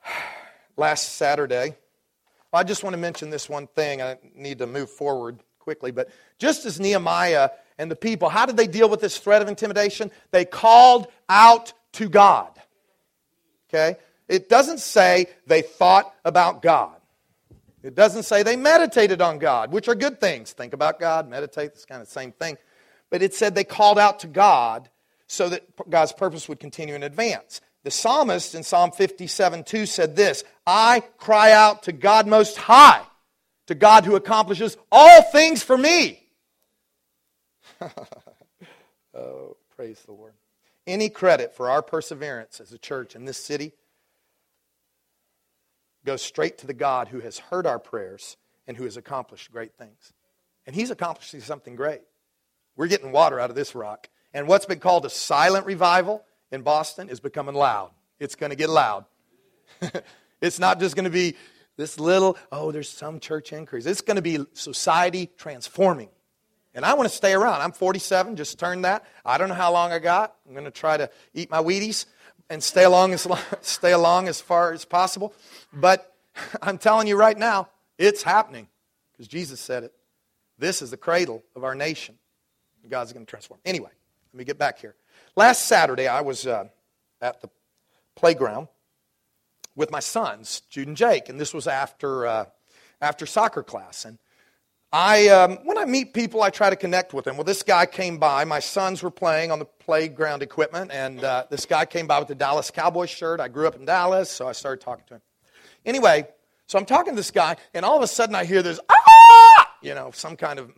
Last 0.76 1.14
Saturday, 1.14 1.76
I 2.52 2.64
just 2.64 2.82
want 2.82 2.94
to 2.94 2.98
mention 2.98 3.30
this 3.30 3.48
one 3.48 3.68
thing. 3.68 4.02
I 4.02 4.18
need 4.34 4.58
to 4.58 4.66
move 4.66 4.90
forward 4.90 5.38
quickly, 5.60 5.92
but 5.92 6.08
just 6.40 6.66
as 6.66 6.80
Nehemiah 6.80 7.50
and 7.78 7.88
the 7.88 7.94
people, 7.94 8.28
how 8.28 8.46
did 8.46 8.56
they 8.56 8.66
deal 8.66 8.88
with 8.88 9.00
this 9.00 9.16
threat 9.16 9.42
of 9.42 9.48
intimidation? 9.48 10.10
They 10.32 10.44
called 10.44 11.06
out 11.28 11.72
to 11.92 12.08
God. 12.08 12.50
Okay? 13.70 13.96
It 14.26 14.48
doesn't 14.48 14.80
say 14.80 15.26
they 15.46 15.62
thought 15.62 16.12
about 16.24 16.62
God. 16.62 16.96
It 17.84 17.94
doesn't 17.94 18.24
say 18.24 18.42
they 18.42 18.56
meditated 18.56 19.20
on 19.20 19.38
God, 19.38 19.70
which 19.70 19.86
are 19.86 19.94
good 19.94 20.18
things. 20.18 20.52
Think 20.52 20.72
about 20.72 20.98
God, 20.98 21.28
meditate, 21.28 21.66
it's 21.74 21.84
kind 21.84 22.02
of 22.02 22.08
the 22.08 22.12
same 22.12 22.32
thing. 22.32 22.56
But 23.08 23.22
it 23.22 23.34
said 23.34 23.54
they 23.54 23.62
called 23.62 24.00
out 24.00 24.18
to 24.20 24.26
God 24.26 24.88
so 25.34 25.48
that 25.48 25.90
God's 25.90 26.12
purpose 26.12 26.48
would 26.48 26.60
continue 26.60 26.94
in 26.94 27.02
advance. 27.02 27.60
The 27.82 27.90
psalmist 27.90 28.54
in 28.54 28.62
Psalm 28.62 28.92
57 28.92 29.64
2 29.64 29.86
said 29.86 30.16
this 30.16 30.44
I 30.66 31.00
cry 31.18 31.52
out 31.52 31.84
to 31.84 31.92
God 31.92 32.26
Most 32.26 32.56
High, 32.56 33.02
to 33.66 33.74
God 33.74 34.04
who 34.04 34.16
accomplishes 34.16 34.76
all 34.90 35.22
things 35.22 35.62
for 35.62 35.76
me. 35.76 36.26
oh, 39.14 39.56
praise 39.76 40.00
the 40.06 40.12
Lord. 40.12 40.32
Any 40.86 41.08
credit 41.08 41.54
for 41.54 41.70
our 41.70 41.82
perseverance 41.82 42.60
as 42.60 42.72
a 42.72 42.78
church 42.78 43.16
in 43.16 43.24
this 43.24 43.42
city 43.42 43.72
goes 46.04 46.22
straight 46.22 46.58
to 46.58 46.66
the 46.66 46.74
God 46.74 47.08
who 47.08 47.20
has 47.20 47.38
heard 47.38 47.66
our 47.66 47.78
prayers 47.78 48.36
and 48.66 48.76
who 48.76 48.84
has 48.84 48.96
accomplished 48.96 49.50
great 49.50 49.74
things. 49.74 50.12
And 50.66 50.74
He's 50.74 50.90
accomplishing 50.90 51.40
something 51.40 51.76
great. 51.76 52.02
We're 52.76 52.88
getting 52.88 53.12
water 53.12 53.38
out 53.38 53.50
of 53.50 53.56
this 53.56 53.74
rock. 53.74 54.08
And 54.34 54.48
what's 54.48 54.66
been 54.66 54.80
called 54.80 55.06
a 55.06 55.10
silent 55.10 55.64
revival 55.64 56.24
in 56.50 56.62
Boston 56.62 57.08
is 57.08 57.20
becoming 57.20 57.54
loud. 57.54 57.92
It's 58.18 58.34
going 58.34 58.50
to 58.50 58.56
get 58.56 58.68
loud. 58.68 59.04
it's 60.40 60.58
not 60.58 60.80
just 60.80 60.96
going 60.96 61.04
to 61.04 61.10
be 61.10 61.36
this 61.76 61.98
little, 61.98 62.36
oh, 62.50 62.72
there's 62.72 62.88
some 62.88 63.20
church 63.20 63.52
increase. 63.52 63.86
It's 63.86 64.00
going 64.00 64.16
to 64.16 64.22
be 64.22 64.44
society 64.52 65.30
transforming. 65.38 66.08
And 66.74 66.84
I 66.84 66.94
want 66.94 67.08
to 67.08 67.14
stay 67.14 67.32
around. 67.32 67.60
I'm 67.60 67.70
47, 67.70 68.34
just 68.34 68.58
turned 68.58 68.84
that. 68.84 69.04
I 69.24 69.38
don't 69.38 69.48
know 69.48 69.54
how 69.54 69.72
long 69.72 69.92
I 69.92 70.00
got. 70.00 70.34
I'm 70.46 70.52
going 70.52 70.64
to 70.64 70.72
try 70.72 70.96
to 70.96 71.08
eat 71.32 71.48
my 71.48 71.58
Wheaties 71.58 72.06
and 72.50 72.62
stay 72.62 72.82
along 72.82 73.12
as, 73.12 73.24
long, 73.26 73.38
stay 73.60 73.92
along 73.92 74.26
as 74.26 74.40
far 74.40 74.72
as 74.72 74.84
possible. 74.84 75.32
But 75.72 76.12
I'm 76.62 76.78
telling 76.78 77.06
you 77.06 77.16
right 77.16 77.38
now, 77.38 77.68
it's 77.98 78.24
happening 78.24 78.66
because 79.12 79.28
Jesus 79.28 79.60
said 79.60 79.84
it. 79.84 79.92
This 80.58 80.82
is 80.82 80.90
the 80.90 80.96
cradle 80.96 81.44
of 81.54 81.62
our 81.62 81.76
nation. 81.76 82.16
God's 82.88 83.12
going 83.12 83.24
to 83.24 83.30
transform. 83.30 83.60
Anyway. 83.64 83.90
Let 84.34 84.38
me 84.38 84.44
get 84.44 84.58
back 84.58 84.80
here. 84.80 84.96
Last 85.36 85.66
Saturday, 85.66 86.08
I 86.08 86.20
was 86.22 86.44
uh, 86.44 86.64
at 87.20 87.40
the 87.40 87.48
playground 88.16 88.66
with 89.76 89.92
my 89.92 90.00
sons, 90.00 90.62
Jude 90.68 90.88
and 90.88 90.96
Jake, 90.96 91.28
and 91.28 91.40
this 91.40 91.54
was 91.54 91.68
after, 91.68 92.26
uh, 92.26 92.44
after 93.00 93.26
soccer 93.26 93.62
class. 93.62 94.04
And 94.04 94.18
I, 94.92 95.28
um, 95.28 95.58
when 95.62 95.78
I 95.78 95.84
meet 95.84 96.14
people, 96.14 96.42
I 96.42 96.50
try 96.50 96.68
to 96.68 96.74
connect 96.74 97.14
with 97.14 97.26
them. 97.26 97.36
Well, 97.36 97.44
this 97.44 97.62
guy 97.62 97.86
came 97.86 98.18
by. 98.18 98.44
My 98.44 98.58
sons 98.58 99.04
were 99.04 99.10
playing 99.12 99.52
on 99.52 99.60
the 99.60 99.66
playground 99.66 100.42
equipment, 100.42 100.90
and 100.92 101.22
uh, 101.22 101.44
this 101.48 101.64
guy 101.64 101.86
came 101.86 102.08
by 102.08 102.18
with 102.18 102.28
a 102.30 102.34
Dallas 102.34 102.72
Cowboys 102.72 103.10
shirt. 103.10 103.38
I 103.38 103.46
grew 103.46 103.68
up 103.68 103.76
in 103.76 103.84
Dallas, 103.84 104.28
so 104.28 104.48
I 104.48 104.52
started 104.52 104.82
talking 104.82 105.04
to 105.06 105.14
him. 105.14 105.22
Anyway, 105.86 106.26
so 106.66 106.76
I'm 106.76 106.86
talking 106.86 107.12
to 107.12 107.16
this 107.16 107.30
guy, 107.30 107.54
and 107.72 107.84
all 107.84 107.96
of 107.96 108.02
a 108.02 108.08
sudden 108.08 108.34
I 108.34 108.46
hear 108.46 108.64
this, 108.64 108.80
ah! 108.90 109.76
You 109.80 109.94
know, 109.94 110.10
some 110.10 110.34
kind 110.34 110.58
of 110.58 110.72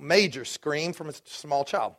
major 0.00 0.46
scream 0.46 0.94
from 0.94 1.10
a 1.10 1.14
small 1.26 1.66
child. 1.66 1.96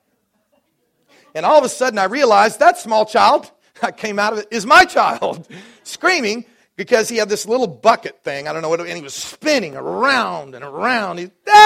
And 1.35 1.45
all 1.45 1.57
of 1.57 1.63
a 1.63 1.69
sudden, 1.69 1.99
I 1.99 2.05
realized 2.05 2.59
that 2.59 2.77
small 2.77 3.05
child 3.05 3.51
that 3.81 3.97
came 3.97 4.19
out 4.19 4.33
of 4.33 4.39
it 4.39 4.47
is 4.51 4.65
my 4.65 4.85
child, 4.85 5.47
screaming 5.83 6.45
because 6.75 7.09
he 7.09 7.17
had 7.17 7.29
this 7.29 7.45
little 7.47 7.67
bucket 7.67 8.23
thing. 8.23 8.47
I 8.47 8.53
don't 8.53 8.61
know 8.61 8.69
what, 8.69 8.79
and 8.79 8.89
he 8.89 9.01
was 9.01 9.13
spinning 9.13 9.75
around 9.75 10.55
and 10.55 10.63
around. 10.63 11.19
He's, 11.19 11.29
Dad! 11.45 11.63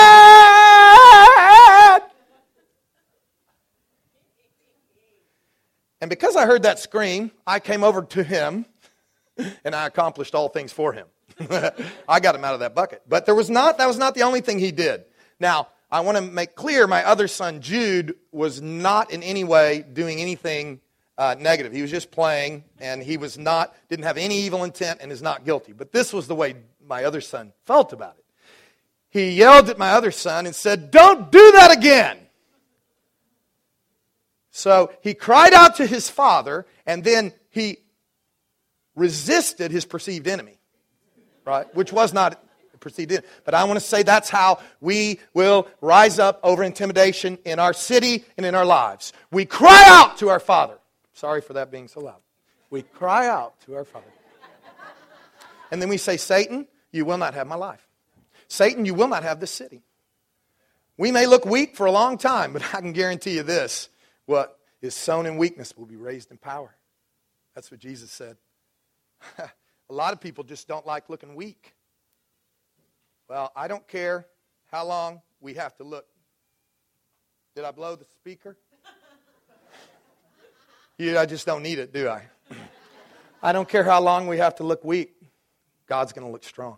And 5.99 6.09
because 6.09 6.35
I 6.35 6.45
heard 6.45 6.63
that 6.63 6.79
scream, 6.79 7.31
I 7.45 7.59
came 7.59 7.83
over 7.83 8.03
to 8.03 8.23
him 8.23 8.65
and 9.65 9.75
I 9.75 9.87
accomplished 9.87 10.35
all 10.35 10.49
things 10.49 10.71
for 10.71 10.93
him. 10.93 11.07
I 12.07 12.19
got 12.19 12.35
him 12.35 12.43
out 12.43 12.53
of 12.53 12.61
that 12.61 12.73
bucket. 12.75 13.03
But 13.07 13.25
there 13.25 13.35
was 13.35 13.49
not, 13.49 13.77
that 13.77 13.87
was 13.87 13.97
not 13.97 14.15
the 14.15 14.23
only 14.23 14.41
thing 14.41 14.59
he 14.59 14.71
did. 14.71 15.05
Now, 15.39 15.67
I 15.89 16.01
want 16.01 16.17
to 16.17 16.21
make 16.21 16.55
clear 16.55 16.85
my 16.85 17.03
other 17.05 17.27
son, 17.27 17.61
Jude, 17.61 18.15
was 18.31 18.61
not 18.61 19.11
in 19.11 19.23
any 19.23 19.43
way 19.43 19.85
doing 19.93 20.19
anything 20.19 20.81
uh, 21.17 21.35
negative. 21.39 21.71
He 21.71 21.81
was 21.81 21.91
just 21.91 22.11
playing, 22.11 22.65
and 22.79 23.01
he 23.01 23.17
was 23.17 23.37
not, 23.37 23.75
didn't 23.89 24.03
have 24.03 24.17
any 24.17 24.41
evil 24.41 24.63
intent 24.63 24.99
and 25.01 25.11
is 25.11 25.21
not 25.21 25.45
guilty. 25.45 25.71
But 25.71 25.91
this 25.93 26.11
was 26.11 26.27
the 26.27 26.35
way 26.35 26.55
my 26.85 27.05
other 27.05 27.21
son 27.21 27.53
felt 27.65 27.93
about 27.93 28.15
it. 28.17 28.25
he 29.09 29.31
yelled 29.31 29.69
at 29.69 29.77
my 29.77 29.91
other 29.91 30.11
son 30.11 30.45
and 30.45 30.53
said, 30.53 30.91
Don't 30.91 31.31
do 31.31 31.51
that 31.53 31.71
again. 31.71 32.17
So 34.51 34.91
he 35.01 35.13
cried 35.13 35.53
out 35.53 35.75
to 35.75 35.85
his 35.85 36.09
father, 36.09 36.65
and 36.85 37.03
then 37.03 37.31
he 37.49 37.77
resisted 38.95 39.71
his 39.71 39.85
perceived 39.85 40.27
enemy, 40.27 40.57
right? 41.45 41.73
Which 41.75 41.93
was 41.93 42.13
not 42.13 42.43
perceived 42.89 43.11
enemy. 43.11 43.27
But 43.43 43.53
I 43.53 43.63
want 43.65 43.79
to 43.79 43.85
say 43.85 44.03
that's 44.03 44.29
how 44.29 44.59
we 44.81 45.19
will 45.33 45.67
rise 45.81 46.19
up 46.19 46.39
over 46.43 46.63
intimidation 46.63 47.37
in 47.45 47.59
our 47.59 47.73
city 47.73 48.25
and 48.37 48.45
in 48.45 48.55
our 48.55 48.65
lives. 48.65 49.13
We 49.31 49.45
cry 49.45 49.83
out 49.87 50.17
to 50.17 50.29
our 50.29 50.39
Father. 50.39 50.77
Sorry 51.13 51.41
for 51.41 51.53
that 51.53 51.71
being 51.71 51.87
so 51.87 52.01
loud. 52.01 52.21
We 52.69 52.81
cry 52.81 53.27
out 53.27 53.59
to 53.61 53.75
our 53.75 53.85
Father. 53.85 54.05
And 55.71 55.81
then 55.81 55.89
we 55.89 55.97
say, 55.97 56.17
Satan, 56.17 56.67
you 56.91 57.05
will 57.05 57.17
not 57.17 57.33
have 57.33 57.47
my 57.47 57.55
life. 57.55 57.85
Satan, 58.47 58.85
you 58.85 58.93
will 58.93 59.07
not 59.07 59.23
have 59.23 59.39
this 59.39 59.51
city. 59.51 59.81
We 60.97 61.11
may 61.11 61.27
look 61.27 61.45
weak 61.45 61.75
for 61.75 61.85
a 61.85 61.91
long 61.91 62.17
time, 62.17 62.53
but 62.53 62.63
I 62.73 62.81
can 62.81 62.93
guarantee 62.93 63.35
you 63.35 63.43
this 63.43 63.89
what 64.25 64.57
is 64.81 64.95
sown 64.95 65.25
in 65.25 65.37
weakness 65.37 65.75
will 65.77 65.85
be 65.85 65.95
raised 65.95 66.31
in 66.31 66.37
power. 66.37 66.75
That's 67.55 67.69
what 67.71 67.79
Jesus 67.79 68.11
said. 68.11 68.37
a 69.37 69.93
lot 69.93 70.13
of 70.13 70.21
people 70.21 70.43
just 70.43 70.67
don't 70.67 70.85
like 70.85 71.09
looking 71.09 71.35
weak. 71.35 71.73
Well, 73.29 73.51
I 73.55 73.67
don't 73.67 73.85
care 73.87 74.25
how 74.71 74.85
long 74.85 75.21
we 75.41 75.55
have 75.55 75.75
to 75.77 75.83
look. 75.83 76.05
Did 77.55 77.65
I 77.65 77.71
blow 77.71 77.95
the 77.95 78.05
speaker? 78.05 78.57
Yeah, 80.99 81.21
I 81.21 81.27
just 81.27 81.45
don't 81.45 81.61
need 81.61 81.77
it, 81.77 81.93
do 81.93 82.09
I? 82.09 82.23
I 83.43 83.51
don't 83.51 83.69
care 83.69 83.83
how 83.83 84.01
long 84.01 84.25
we 84.25 84.39
have 84.39 84.55
to 84.55 84.63
look 84.63 84.83
weak. 84.83 85.13
God's 85.85 86.11
going 86.11 86.25
to 86.25 86.31
look 86.31 86.43
strong. 86.43 86.77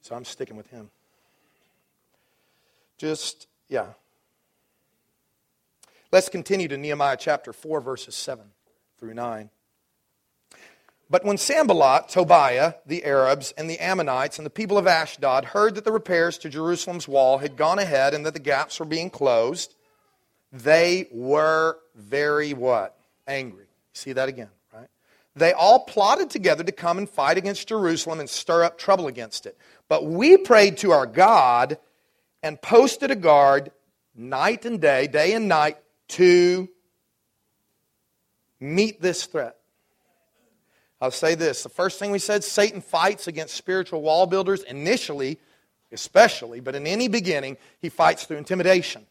So 0.00 0.16
I'm 0.16 0.24
sticking 0.24 0.56
with 0.56 0.66
him. 0.66 0.90
Just, 2.98 3.46
yeah. 3.68 3.86
Let's 6.10 6.28
continue 6.28 6.66
to 6.66 6.76
Nehemiah 6.76 7.16
chapter 7.16 7.52
4, 7.52 7.80
verses 7.80 8.16
7 8.16 8.44
through 8.98 9.14
9. 9.14 9.48
But 11.12 11.26
when 11.26 11.36
Sanballat, 11.36 12.08
Tobiah, 12.08 12.76
the 12.86 13.04
Arabs, 13.04 13.52
and 13.58 13.68
the 13.68 13.78
Ammonites, 13.78 14.38
and 14.38 14.46
the 14.46 14.50
people 14.50 14.78
of 14.78 14.86
Ashdod 14.86 15.44
heard 15.44 15.74
that 15.74 15.84
the 15.84 15.92
repairs 15.92 16.38
to 16.38 16.48
Jerusalem's 16.48 17.06
wall 17.06 17.36
had 17.36 17.54
gone 17.54 17.78
ahead 17.78 18.14
and 18.14 18.24
that 18.24 18.32
the 18.32 18.40
gaps 18.40 18.80
were 18.80 18.86
being 18.86 19.10
closed, 19.10 19.74
they 20.52 21.08
were 21.12 21.76
very 21.94 22.54
what? 22.54 22.98
Angry. 23.26 23.66
See 23.92 24.14
that 24.14 24.30
again, 24.30 24.48
right? 24.72 24.88
They 25.36 25.52
all 25.52 25.80
plotted 25.80 26.30
together 26.30 26.64
to 26.64 26.72
come 26.72 26.96
and 26.96 27.06
fight 27.06 27.36
against 27.36 27.68
Jerusalem 27.68 28.18
and 28.18 28.30
stir 28.30 28.64
up 28.64 28.78
trouble 28.78 29.06
against 29.06 29.44
it. 29.44 29.58
But 29.90 30.06
we 30.06 30.38
prayed 30.38 30.78
to 30.78 30.92
our 30.92 31.04
God 31.04 31.76
and 32.42 32.58
posted 32.62 33.10
a 33.10 33.16
guard 33.16 33.70
night 34.16 34.64
and 34.64 34.80
day, 34.80 35.08
day 35.08 35.34
and 35.34 35.46
night, 35.46 35.76
to 36.08 36.70
meet 38.58 39.02
this 39.02 39.26
threat. 39.26 39.58
I'll 41.02 41.10
say 41.10 41.34
this. 41.34 41.64
The 41.64 41.68
first 41.68 41.98
thing 41.98 42.12
we 42.12 42.20
said 42.20 42.44
Satan 42.44 42.80
fights 42.80 43.26
against 43.26 43.56
spiritual 43.56 44.02
wall 44.02 44.24
builders 44.24 44.62
initially, 44.62 45.40
especially, 45.90 46.60
but 46.60 46.76
in 46.76 46.86
any 46.86 47.08
beginning, 47.08 47.56
he 47.80 47.88
fights 47.88 48.24
through 48.24 48.36
intimidation. 48.36 49.04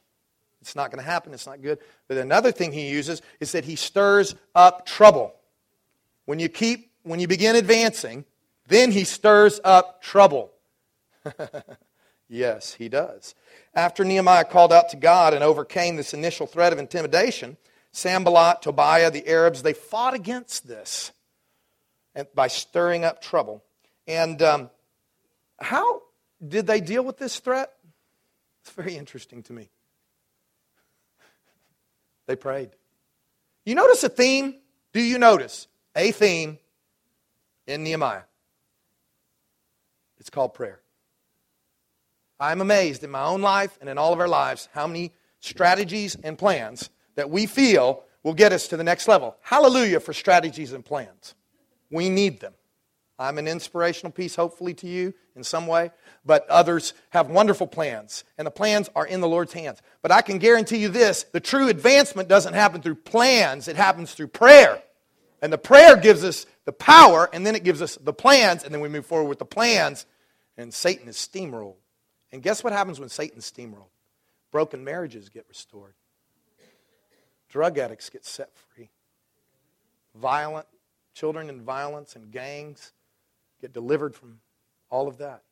It's 0.62 0.74
not 0.74 0.90
going 0.90 1.04
to 1.04 1.12
happen. 1.12 1.34
It's 1.34 1.46
not 1.46 1.62
good. 1.62 1.80
But 2.08 2.16
another 2.16 2.54
thing 2.54 2.72
he 2.72 2.90
uses 2.90 3.22
is 3.42 3.52
that 3.52 3.66
he 3.66 3.76
stirs 3.76 4.36
up 4.56 4.86
trouble. 4.86 5.36
When 6.24 6.40
you 6.40 6.48
keep, 6.48 6.92
when 7.04 7.20
you 7.20 7.28
begin 7.28 7.58
advancing, 7.58 8.24
then 8.70 8.92
he 8.92 9.04
stirs 9.04 9.60
up 9.66 10.02
trouble. 10.02 10.54
yes, 12.30 12.74
he 12.74 12.88
does. 12.88 13.36
After 13.74 14.06
Nehemiah 14.06 14.46
called 14.46 14.72
out 14.72 14.88
to 14.92 14.98
God 14.98 15.34
and 15.34 15.44
overcame 15.44 15.98
this 15.98 16.14
initial 16.14 16.48
threat 16.48 16.72
of 16.72 16.80
intimidation, 16.80 17.58
Sanballat, 17.92 18.62
Tobiah, 18.62 19.12
the 19.12 19.28
Arabs, 19.28 19.62
they 19.62 19.74
fought 19.74 20.14
against 20.14 20.70
this 20.70 21.12
by 22.36 22.48
stirring 22.48 23.04
up 23.04 23.22
trouble. 23.22 23.64
And 24.08 24.42
um, 24.42 24.70
how 25.60 26.02
did 26.46 26.68
they 26.68 26.82
deal 26.82 27.04
with 27.04 27.18
this 27.18 27.40
threat? 27.40 27.72
It's 28.62 28.72
very 28.72 28.96
interesting 28.96 29.44
to 29.44 29.54
me. 29.54 29.70
They 32.28 32.36
prayed. 32.36 32.70
You 33.66 33.76
notice 33.76 34.04
a 34.04 34.10
theme? 34.10 34.56
Do 34.94 35.02
you 35.02 35.18
notice 35.18 35.68
a 35.96 36.12
theme 36.12 36.60
in 37.68 37.84
Nehemiah? 37.84 38.24
It's 40.20 40.30
called 40.30 40.54
prayer. 40.54 40.80
I'm 42.40 42.62
amazed 42.62 43.04
in 43.04 43.12
my 43.12 43.24
own 43.24 43.42
life 43.42 43.78
and 43.82 43.90
in 43.90 43.98
all 43.98 44.14
of 44.14 44.20
our 44.20 44.28
lives 44.28 44.68
how 44.74 44.88
many 44.88 45.14
strategies 45.40 46.16
and 46.16 46.38
plans 46.38 46.90
that 47.16 47.30
we 47.30 47.46
feel 47.46 48.04
will 48.24 48.34
get 48.34 48.52
us 48.52 48.68
to 48.70 48.78
the 48.78 48.84
next 48.84 49.08
level. 49.08 49.36
Hallelujah 49.42 50.00
for 50.00 50.14
strategies 50.14 50.74
and 50.74 50.86
plans. 50.86 51.36
We 51.92 52.10
need 52.10 52.40
them. 52.40 52.54
I'm 53.22 53.38
an 53.38 53.48
inspirational 53.48 54.12
piece, 54.12 54.36
hopefully, 54.36 54.74
to 54.76 54.88
you 54.88 55.14
in 55.36 55.44
some 55.44 55.68
way, 55.68 55.92
but 56.26 56.48
others 56.50 56.94
have 57.12 57.30
wonderful 57.30 57.68
plans, 57.68 58.24
and 58.38 58.48
the 58.48 58.52
plans 58.52 58.90
are 58.96 59.06
in 59.06 59.22
the 59.22 59.28
Lord's 59.28 59.54
hands. 59.54 59.80
But 60.02 60.12
I 60.12 60.22
can 60.24 60.40
guarantee 60.40 60.78
you 60.78 60.90
this 60.90 61.24
the 61.32 61.40
true 61.40 61.68
advancement 61.68 62.28
doesn't 62.30 62.56
happen 62.56 62.82
through 62.82 62.96
plans, 62.96 63.68
it 63.68 63.76
happens 63.76 64.14
through 64.14 64.30
prayer. 64.30 64.82
And 65.40 65.54
the 65.54 65.58
prayer 65.58 65.98
gives 65.98 66.24
us 66.24 66.48
the 66.66 66.72
power, 66.72 67.30
and 67.32 67.46
then 67.46 67.56
it 67.56 67.64
gives 67.64 67.82
us 67.82 67.96
the 67.96 68.14
plans, 68.14 68.64
and 68.64 68.74
then 68.74 68.82
we 68.82 68.90
move 68.90 69.06
forward 69.06 69.30
with 69.30 69.40
the 69.40 69.46
plans, 69.46 70.06
and 70.58 70.74
Satan 70.74 71.08
is 71.08 71.16
steamrolled. 71.16 71.78
And 72.32 72.42
guess 72.42 72.64
what 72.64 72.74
happens 72.74 73.00
when 73.00 73.10
Satan's 73.10 73.50
steamrolled? 73.52 73.90
Broken 74.52 74.84
marriages 74.84 75.30
get 75.30 75.46
restored, 75.48 75.94
drug 77.50 77.78
addicts 77.78 78.10
get 78.10 78.26
set 78.26 78.50
free, 78.56 78.90
violent 80.16 80.68
children 81.14 81.50
in 81.50 81.62
violence 81.62 82.16
and 82.16 82.32
gangs 82.32 82.94
get 83.60 83.74
delivered 83.74 84.16
from 84.16 84.40
all 84.90 85.08
of 85.08 85.18
that. 85.18 85.44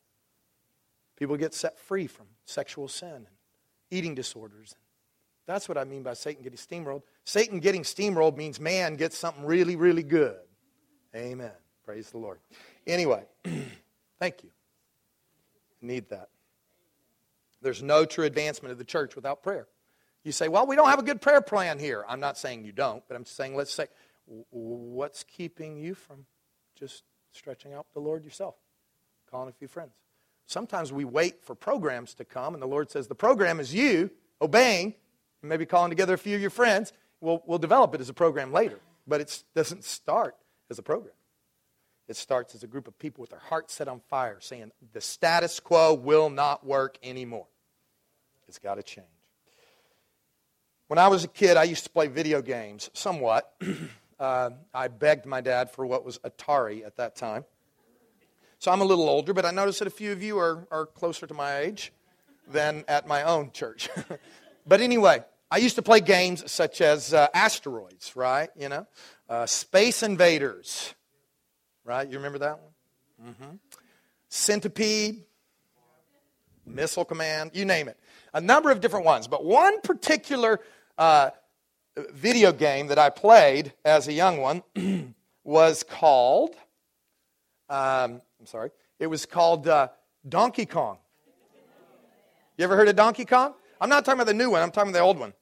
People 1.16 1.36
get 1.36 1.54
set 1.54 1.78
free 1.78 2.06
from 2.06 2.26
sexual 2.44 2.88
sin 2.88 3.14
and 3.14 3.26
eating 3.90 4.14
disorders. 4.14 4.74
That's 5.46 5.68
what 5.68 5.76
I 5.76 5.84
mean 5.84 6.02
by 6.02 6.14
Satan 6.14 6.42
getting 6.42 6.58
steamrolled. 6.58 7.02
Satan 7.24 7.58
getting 7.60 7.82
steamrolled 7.82 8.36
means 8.36 8.60
man 8.60 8.96
gets 8.96 9.18
something 9.18 9.44
really, 9.44 9.76
really 9.76 10.02
good. 10.02 10.38
Amen. 11.14 11.52
Praise 11.84 12.10
the 12.10 12.18
Lord. 12.18 12.38
Anyway, 12.86 13.24
thank 14.20 14.42
you. 14.42 14.50
Need 15.82 16.08
that. 16.10 16.28
There's 17.62 17.82
no 17.82 18.04
true 18.04 18.24
advancement 18.24 18.72
of 18.72 18.78
the 18.78 18.84
church 18.84 19.16
without 19.16 19.42
prayer. 19.42 19.66
You 20.24 20.32
say, 20.32 20.48
well, 20.48 20.66
we 20.66 20.76
don't 20.76 20.88
have 20.88 20.98
a 20.98 21.04
good 21.04 21.20
prayer 21.20 21.40
plan 21.40 21.78
here. 21.78 22.04
I'm 22.08 22.20
not 22.20 22.36
saying 22.38 22.64
you 22.64 22.72
don't, 22.72 23.02
but 23.08 23.16
I'm 23.16 23.24
saying, 23.24 23.56
let's 23.56 23.72
say, 23.72 23.86
what's 24.26 25.24
keeping 25.24 25.76
you 25.76 25.94
from 25.94 26.26
just 26.74 27.04
stretching 27.32 27.72
out 27.72 27.86
the 27.94 28.00
Lord 28.00 28.24
yourself, 28.24 28.54
calling 29.30 29.48
a 29.48 29.52
few 29.52 29.68
friends? 29.68 29.92
Sometimes 30.46 30.92
we 30.92 31.04
wait 31.04 31.44
for 31.44 31.54
programs 31.54 32.14
to 32.14 32.24
come, 32.24 32.54
and 32.54 32.62
the 32.62 32.66
Lord 32.66 32.90
says, 32.90 33.06
the 33.06 33.14
program 33.14 33.60
is 33.60 33.72
you 33.72 34.10
obeying, 34.42 34.94
maybe 35.42 35.64
calling 35.66 35.90
together 35.90 36.14
a 36.14 36.18
few 36.18 36.34
of 36.34 36.40
your 36.40 36.50
friends. 36.50 36.92
We'll, 37.20 37.42
we'll 37.46 37.58
develop 37.58 37.94
it 37.94 38.00
as 38.00 38.08
a 38.08 38.14
program 38.14 38.52
later, 38.52 38.80
but 39.06 39.20
it 39.20 39.44
doesn't 39.54 39.84
start 39.84 40.36
as 40.70 40.78
a 40.78 40.82
program. 40.82 41.14
It 42.08 42.16
starts 42.16 42.56
as 42.56 42.64
a 42.64 42.66
group 42.66 42.88
of 42.88 42.98
people 42.98 43.20
with 43.20 43.30
their 43.30 43.38
hearts 43.38 43.74
set 43.74 43.86
on 43.86 44.00
fire, 44.08 44.38
saying, 44.40 44.72
the 44.92 45.00
status 45.00 45.60
quo 45.60 45.94
will 45.94 46.28
not 46.28 46.66
work 46.66 46.98
anymore. 47.02 47.46
It's 48.48 48.58
got 48.58 48.74
to 48.74 48.82
change. 48.82 49.06
When 50.88 50.98
I 50.98 51.06
was 51.06 51.22
a 51.22 51.28
kid, 51.28 51.56
I 51.56 51.62
used 51.62 51.84
to 51.84 51.90
play 51.90 52.08
video 52.08 52.42
games 52.42 52.90
somewhat. 52.94 53.54
uh, 54.20 54.50
I 54.74 54.88
begged 54.88 55.26
my 55.26 55.40
dad 55.40 55.70
for 55.70 55.86
what 55.86 56.04
was 56.04 56.18
Atari 56.18 56.84
at 56.84 56.96
that 56.96 57.16
time. 57.16 57.44
So 58.58 58.70
I'm 58.70 58.82
a 58.82 58.84
little 58.84 59.08
older, 59.08 59.32
but 59.32 59.46
I 59.46 59.50
notice 59.50 59.78
that 59.78 59.88
a 59.88 59.90
few 59.90 60.12
of 60.12 60.22
you 60.22 60.38
are, 60.38 60.68
are 60.70 60.84
closer 60.84 61.26
to 61.26 61.32
my 61.32 61.58
age 61.58 61.92
than 62.46 62.84
at 62.86 63.08
my 63.08 63.22
own 63.22 63.50
church. 63.52 63.88
but 64.66 64.82
anyway, 64.82 65.24
I 65.50 65.56
used 65.56 65.76
to 65.76 65.82
play 65.82 66.00
games 66.00 66.48
such 66.50 66.82
as 66.82 67.14
uh, 67.14 67.28
Asteroids, 67.32 68.14
right? 68.14 68.50
You 68.54 68.68
know, 68.68 68.86
uh, 69.30 69.46
Space 69.46 70.02
Invaders, 70.02 70.94
right? 71.84 72.06
You 72.06 72.18
remember 72.18 72.38
that 72.40 72.58
one? 72.60 73.30
Mm-hmm. 73.30 73.56
Centipede, 74.28 75.24
Missile 76.66 77.06
Command, 77.06 77.52
you 77.54 77.64
name 77.64 77.88
it. 77.88 77.98
A 78.34 78.40
number 78.40 78.70
of 78.70 78.80
different 78.80 79.06
ones. 79.06 79.26
But 79.26 79.44
one 79.44 79.80
particular 79.80 80.60
uh, 80.98 81.30
video 81.96 82.52
game 82.52 82.88
that 82.88 82.98
I 82.98 83.10
played 83.10 83.72
as 83.84 84.08
a 84.08 84.12
young 84.12 84.38
one 84.38 84.62
was 85.44 85.82
called, 85.82 86.54
um, 87.68 88.20
I'm 88.38 88.46
sorry, 88.46 88.70
it 88.98 89.06
was 89.06 89.26
called 89.26 89.68
uh, 89.68 89.88
Donkey 90.28 90.66
Kong. 90.66 90.98
You 92.56 92.64
ever 92.64 92.76
heard 92.76 92.88
of 92.88 92.96
Donkey 92.96 93.24
Kong? 93.24 93.54
I'm 93.80 93.88
not 93.88 94.04
talking 94.04 94.18
about 94.20 94.26
the 94.26 94.34
new 94.34 94.50
one, 94.50 94.62
I'm 94.62 94.70
talking 94.70 94.90
about 94.90 94.98
the 94.98 95.04
old 95.04 95.18
one. 95.18 95.32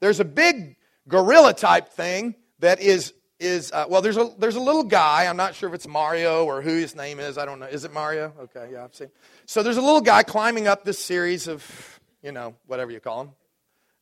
There's 0.00 0.20
a 0.20 0.24
big 0.24 0.76
gorilla 1.08 1.54
type 1.54 1.88
thing 1.88 2.34
that 2.58 2.80
is 2.80 3.12
is 3.38 3.70
uh, 3.72 3.84
well, 3.88 4.00
there's 4.00 4.16
a 4.16 4.30
there's 4.38 4.56
a 4.56 4.60
little 4.60 4.82
guy. 4.82 5.26
I'm 5.26 5.36
not 5.36 5.54
sure 5.54 5.68
if 5.68 5.74
it's 5.74 5.86
Mario 5.86 6.44
or 6.46 6.62
who 6.62 6.70
his 6.70 6.96
name 6.96 7.20
is. 7.20 7.36
I 7.36 7.44
don't 7.44 7.58
know. 7.58 7.66
Is 7.66 7.84
it 7.84 7.92
Mario? 7.92 8.32
Okay, 8.40 8.70
yeah, 8.72 8.84
I've 8.84 8.94
seen. 8.94 9.10
So 9.44 9.62
there's 9.62 9.76
a 9.76 9.82
little 9.82 10.00
guy 10.00 10.22
climbing 10.22 10.66
up 10.66 10.84
this 10.84 10.98
series 10.98 11.46
of, 11.46 12.00
you 12.22 12.32
know, 12.32 12.54
whatever 12.66 12.90
you 12.90 13.00
call 13.00 13.24
them, 13.24 13.34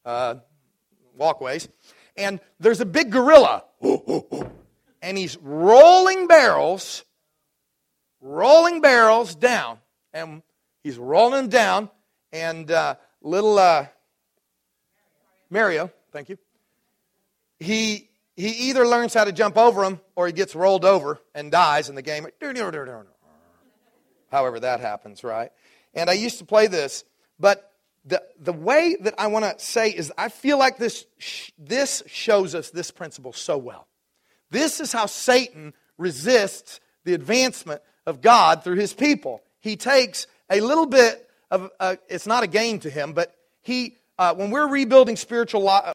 uh, 0.04 0.34
walkways, 1.16 1.68
and 2.16 2.40
there's 2.60 2.80
a 2.80 2.86
big 2.86 3.10
gorilla, 3.10 3.64
and 5.02 5.18
he's 5.18 5.36
rolling 5.38 6.26
barrels, 6.26 7.04
rolling 8.20 8.80
barrels 8.80 9.34
down, 9.34 9.78
and 10.12 10.42
he's 10.82 10.98
rolling 10.98 11.48
down, 11.48 11.90
and 12.32 12.70
uh, 12.70 12.96
little 13.22 13.58
uh, 13.58 13.86
Mario, 15.50 15.90
thank 16.12 16.28
you. 16.28 16.38
He 17.58 18.10
he 18.36 18.48
either 18.68 18.86
learns 18.86 19.14
how 19.14 19.24
to 19.24 19.32
jump 19.32 19.56
over 19.56 19.82
them 19.82 20.00
or 20.16 20.26
he 20.26 20.32
gets 20.32 20.54
rolled 20.54 20.84
over 20.84 21.20
and 21.34 21.52
dies 21.52 21.88
in 21.88 21.94
the 21.94 22.02
game. 22.02 22.26
However, 24.30 24.58
that 24.60 24.80
happens, 24.80 25.22
right? 25.22 25.52
And 25.94 26.10
I 26.10 26.14
used 26.14 26.38
to 26.38 26.44
play 26.44 26.66
this, 26.66 27.04
but 27.38 27.70
the, 28.04 28.22
the 28.38 28.52
way 28.52 28.96
that 29.00 29.14
I 29.18 29.28
want 29.28 29.44
to 29.44 29.64
say 29.64 29.90
is 29.90 30.12
I 30.18 30.28
feel 30.28 30.58
like 30.58 30.76
this, 30.76 31.06
this 31.58 32.02
shows 32.06 32.54
us 32.54 32.70
this 32.70 32.90
principle 32.90 33.32
so 33.32 33.56
well. 33.56 33.88
This 34.50 34.80
is 34.80 34.92
how 34.92 35.06
Satan 35.06 35.72
resists 35.96 36.80
the 37.04 37.14
advancement 37.14 37.80
of 38.06 38.20
God 38.20 38.62
through 38.62 38.76
his 38.76 38.92
people. 38.92 39.42
He 39.60 39.76
takes 39.76 40.26
a 40.50 40.60
little 40.60 40.86
bit 40.86 41.28
of, 41.50 41.70
uh, 41.80 41.96
it's 42.08 42.26
not 42.26 42.42
a 42.42 42.46
game 42.46 42.78
to 42.80 42.90
him, 42.90 43.14
but 43.14 43.34
he, 43.62 43.96
uh, 44.18 44.34
when 44.34 44.50
we're 44.50 44.68
rebuilding 44.68 45.16
spiritual 45.16 45.62